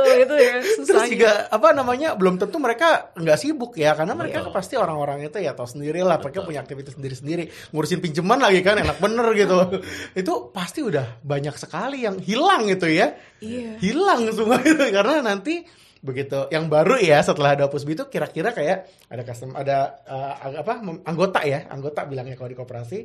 betul 0.05 0.23
itu 0.23 0.35
ya 0.39 0.53
Terus 0.59 0.77
susahnya. 0.87 1.11
juga 1.11 1.31
apa 1.51 1.69
namanya 1.75 2.09
belum 2.15 2.39
tentu 2.39 2.57
mereka 2.63 3.11
nggak 3.19 3.39
sibuk 3.39 3.75
ya 3.75 3.93
karena 3.99 4.15
mereka 4.15 4.47
Betul. 4.47 4.55
pasti 4.55 4.75
orang-orang 4.79 5.27
itu 5.27 5.39
ya 5.39 5.53
tahu 5.53 5.67
sendiri 5.67 6.01
lah 6.07 6.23
mereka 6.23 6.47
punya 6.47 6.61
aktivitas 6.63 6.95
sendiri-sendiri 6.95 7.75
ngurusin 7.75 7.99
pinjaman 7.99 8.39
lagi 8.39 8.61
kan 8.63 8.79
enak 8.79 8.99
bener 9.03 9.27
gitu 9.35 9.59
itu 10.21 10.33
pasti 10.55 10.81
udah 10.85 11.19
banyak 11.21 11.55
sekali 11.59 12.07
yang 12.07 12.17
hilang 12.23 12.69
gitu 12.71 12.87
ya 12.87 13.15
Iya. 13.39 13.79
hilang 13.79 14.31
semua 14.35 14.59
itu 14.63 14.83
karena 14.97 15.23
nanti 15.23 15.63
begitu 15.99 16.47
yang 16.55 16.71
baru 16.71 16.95
ya 16.99 17.19
setelah 17.23 17.59
ada 17.59 17.67
Pusbi 17.67 17.99
itu 17.99 18.07
kira-kira 18.07 18.55
kayak 18.55 18.87
ada 19.11 19.23
custom 19.27 19.51
ada 19.59 19.99
uh, 20.07 20.63
apa 20.63 20.79
anggota 21.03 21.43
ya 21.43 21.67
anggota 21.67 22.07
bilangnya 22.07 22.39
kalau 22.39 22.51
di 22.51 22.59
koperasi 22.59 22.99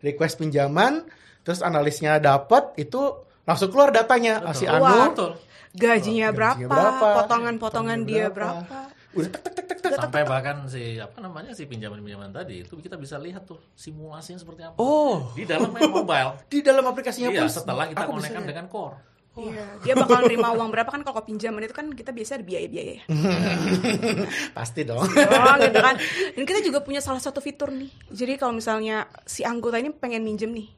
request 0.00 0.40
pinjaman 0.40 1.04
terus 1.44 1.60
analisnya 1.60 2.16
dapat 2.16 2.72
itu 2.80 3.27
langsung 3.48 3.68
keluar 3.68 3.88
datanya 3.90 4.38
Ah, 4.40 4.52
si 4.52 4.62
Betul. 4.62 4.76
Anu 4.76 4.84
Wah, 4.84 5.06
Betul. 5.08 5.32
gajinya, 5.74 6.28
gajinya 6.30 6.68
berapa, 6.68 7.06
potongan-potongan 7.16 7.98
dia 8.02 8.28
berapa. 8.28 8.92
udah 9.10 9.24
tek 9.26 9.40
tek 9.42 9.54
tek 9.56 9.66
tek 9.66 9.78
tek 9.80 9.92
Sampai 9.94 10.20
bahkan 10.22 10.68
si 10.68 10.96
apa 10.96 11.16
namanya 11.18 11.50
si 11.50 11.64
pinjaman-pinjaman 11.64 12.28
tadi 12.28 12.60
itu 12.60 12.76
kita 12.76 12.94
bisa 12.94 13.16
lihat 13.16 13.42
tuh 13.42 13.56
simulasinya 13.72 14.36
seperti 14.36 14.62
apa. 14.62 14.76
oh 14.76 15.32
Di 15.32 15.42
dalam 15.42 15.72
main 15.72 15.88
mobile. 15.88 16.36
di 16.52 16.60
dalam 16.60 16.84
aplikasinya 16.84 17.32
Iya, 17.32 17.40
pun 17.40 17.48
setelah 17.50 17.88
kita 17.88 18.04
konekkan 18.04 18.44
dengan 18.44 18.68
core. 18.68 19.00
Iya, 19.34 19.64
dia 19.80 19.94
bakal 19.94 20.26
nerima 20.26 20.50
uang 20.50 20.66
berapa 20.68 20.90
kan 20.90 21.00
kalau 21.00 21.22
pinjaman 21.22 21.62
itu 21.62 21.70
kan 21.70 21.86
kita 21.88 22.10
biasa 22.10 22.36
ada 22.36 22.44
biaya-biaya 22.44 22.92
ya. 22.92 23.02
pasti 24.52 24.82
dong 24.82 24.98
Oh, 24.98 25.54
gitu 25.56 25.78
kan. 25.78 25.94
Dan 26.34 26.44
kita 26.44 26.58
juga 26.60 26.78
punya 26.80 26.98
salah 26.98 27.18
satu 27.18 27.38
fitur 27.38 27.70
nih. 27.70 27.86
Jadi 28.08 28.34
kalau 28.34 28.50
misalnya 28.52 29.06
si 29.24 29.42
anggota 29.42 29.78
ini 29.78 29.88
pengen 29.90 30.20
minjem 30.20 30.50
nih, 30.50 30.68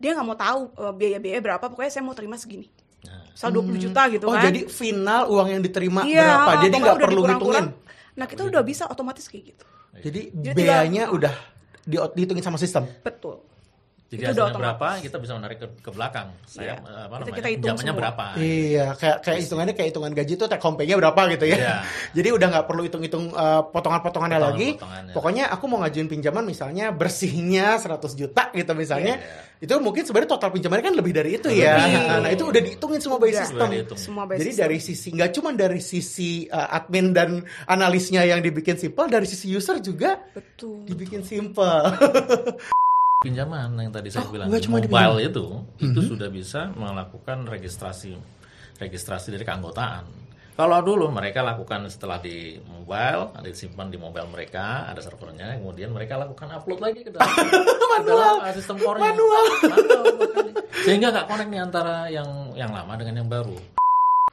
dia 0.00 0.10
nggak 0.10 0.24
mau 0.24 0.34
tahu 0.34 0.60
eh, 0.74 0.92
biaya-biaya 0.92 1.38
berapa, 1.38 1.60
pokoknya 1.62 1.92
saya 1.92 2.02
mau 2.02 2.12
terima 2.12 2.34
segini. 2.34 2.66
Nah, 3.00 3.30
Misal 3.30 3.48
20 3.50 3.80
juta 3.80 4.02
gitu 4.08 4.24
oh 4.24 4.34
kan. 4.34 4.44
jadi 4.44 4.60
final 4.66 5.22
uang 5.26 5.48
yang 5.50 5.62
diterima 5.62 6.04
iya, 6.04 6.20
berapa 6.36 6.50
jadi 6.60 6.74
nggak 6.74 6.98
perlu 6.98 7.20
ngitungin 7.24 7.66
Nah, 8.10 8.26
kita 8.26 8.42
udah 8.44 8.60
bisa 8.60 8.84
otomatis 8.84 9.24
kayak 9.24 9.44
gitu. 9.46 9.64
jadi 9.96 10.20
Jadi 10.34 10.56
biayanya 10.58 11.04
tinggal- 11.06 11.16
udah 11.16 11.34
di- 11.80 12.12
dihitungin 12.14 12.44
sama 12.44 12.56
sistem 12.56 12.84
Betul. 13.00 13.40
Jadi 14.10 14.20
Itu 14.20 14.26
udah 14.26 14.34
hasilnya 14.34 14.50
otomatis. 14.50 14.74
berapa 14.74 14.88
kita 15.06 15.16
bisa 15.22 15.32
menarik 15.38 15.56
ke, 15.56 15.66
ke 15.78 15.90
belakang. 15.94 16.28
Saya 16.42 16.58
Iya. 16.60 16.74
eh, 16.74 16.82
apa 16.82 16.90
Itu 16.90 17.14
namanya? 17.14 17.30
kita 17.30 17.48
hitung 17.48 17.58
pinjamannya 17.62 17.86
semua. 17.86 18.00
berapa? 18.02 18.24
Iya, 18.36 18.86
kayak 18.98 19.16
kayak 19.22 19.38
hitungannya 19.40 19.74
kayak 19.74 19.88
hitungan 19.88 20.10
gaji 20.12 20.32
tuh 20.34 20.46
take 20.46 20.60
home 20.60 20.74
pay-nya 20.74 20.96
berapa 20.98 21.20
gitu 21.30 21.44
ya. 21.46 21.56
Iya. 21.56 21.74
Jadi 22.18 22.28
udah 22.32 22.46
nggak 22.50 22.66
perlu 22.66 22.82
hitung-hitung 22.82 23.24
uh, 23.30 23.62
potongan-potongannya 23.64 24.38
lagi. 24.40 24.68
Potongan-potongannya. 24.74 25.14
Pokoknya 25.14 25.44
aku 25.48 25.64
mau 25.64 25.78
ngajuin 25.80 26.08
pinjaman 26.08 26.42
misalnya 26.42 26.90
bersihnya 26.90 27.78
100 27.78 28.02
juta 28.12 28.50
gitu 28.50 28.72
misalnya. 28.74 29.14
Iya. 29.16 29.62
Itu 29.62 29.78
mungkin 29.78 30.02
sebenarnya 30.02 30.30
total 30.32 30.50
pinjamannya 30.50 30.84
kan 30.84 30.94
lebih 30.96 31.12
dari 31.12 31.30
itu 31.36 31.46
ya. 31.46 31.78
Lebih. 31.78 32.18
Nah, 32.18 32.30
itu 32.32 32.44
udah 32.44 32.60
dihitungin 32.60 32.98
semua 32.98 33.16
by 33.16 33.28
Udah. 33.28 33.38
system. 33.38 33.60
Udah 33.60 33.70
dihitung. 33.70 33.98
Semua 34.00 34.24
by 34.24 34.34
Jadi 34.36 34.50
system. 34.50 34.62
dari 34.66 34.78
sisi 34.80 35.08
nggak 35.14 35.30
cuma 35.30 35.48
dari 35.54 35.80
sisi 35.80 36.30
uh, 36.46 36.68
admin 36.72 37.14
dan 37.14 37.30
analisnya 37.64 38.24
yang 38.24 38.42
dibikin 38.42 38.74
simple, 38.74 39.06
dari 39.06 39.24
sisi 39.24 39.46
user 39.46 39.78
juga 39.78 40.18
Betul. 40.34 40.82
dibikin 40.82 41.22
simple. 41.22 41.78
Pinjaman 43.20 43.76
yang 43.76 43.92
tadi 43.92 44.08
saya 44.08 44.24
Oh, 44.24 44.32
bilang 44.32 44.48
cuma 44.48 44.80
mobile 44.80 45.20
itu 45.20 45.44
itu 45.76 46.00
sudah 46.08 46.32
bisa 46.32 46.72
melakukan 46.72 47.44
registrasi 47.44 48.16
registrasi 48.80 49.36
dari 49.36 49.44
keanggotaan. 49.44 50.08
Kalau 50.56 50.80
dulu 50.80 51.12
mereka 51.12 51.44
lakukan 51.44 51.84
setelah 51.92 52.16
di 52.16 52.56
mobile, 52.64 53.36
ada 53.36 53.44
disimpan 53.44 53.92
di 53.92 54.00
mobile 54.00 54.24
mereka, 54.24 54.88
ada 54.88 55.04
servernya, 55.04 55.60
kemudian 55.60 55.92
mereka 55.92 56.16
lakukan 56.16 56.48
upload 56.48 56.80
lagi 56.80 57.04
ke 57.04 57.12
dalam, 57.12 57.28
ke 58.00 58.08
dalam 58.08 58.40
sistem 58.56 58.76
core-nya. 58.80 59.12
Manual. 59.12 59.44
Manual. 59.68 60.04
Sehingga 60.80 61.12
nggak 61.12 61.26
connect 61.28 61.50
nih 61.52 61.60
antara 61.60 61.96
yang 62.08 62.56
yang 62.56 62.72
lama 62.72 62.92
dengan 62.96 63.20
yang 63.20 63.28
baru. 63.28 63.56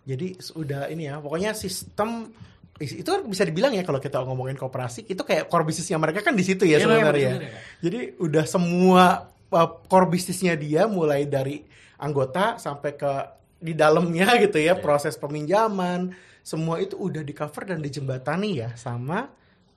Jadi 0.08 0.40
sudah 0.40 0.88
ini 0.88 1.12
ya, 1.12 1.20
pokoknya 1.20 1.52
sistem 1.52 2.32
itu 2.80 3.04
kan 3.04 3.26
bisa 3.26 3.42
dibilang 3.42 3.74
ya 3.74 3.82
kalau 3.82 3.98
kita 3.98 4.22
ngomongin 4.22 4.54
kooperasi 4.54 5.10
itu 5.10 5.22
kayak 5.22 5.50
core 5.50 5.66
bisnisnya 5.66 5.98
mereka 5.98 6.22
kan 6.22 6.38
di 6.38 6.46
situ 6.46 6.62
ya 6.64 6.78
Iya, 6.78 6.86
sebenarnya. 6.86 7.32
ya. 7.34 7.42
ya. 7.42 7.60
Jadi 7.82 8.00
udah 8.22 8.46
semua 8.46 9.04
uh, 9.50 9.70
core 9.90 10.08
bisnisnya 10.08 10.54
dia 10.54 10.86
mulai 10.86 11.26
dari 11.26 11.66
anggota 11.98 12.62
sampai 12.62 12.94
ke 12.94 13.14
di 13.58 13.74
dalamnya 13.74 14.30
gitu 14.46 14.62
ya 14.62 14.78
Iya. 14.78 14.82
proses 14.82 15.18
peminjaman 15.18 16.14
semua 16.46 16.78
itu 16.78 16.96
udah 16.96 17.26
di 17.26 17.34
cover 17.34 17.66
dan 17.66 17.82
dijembatani 17.82 18.62
ya 18.62 18.70
sama 18.78 19.26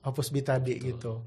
Opus 0.00 0.28
B 0.28 0.40
tadi 0.40 0.76
gitu. 0.78 1.20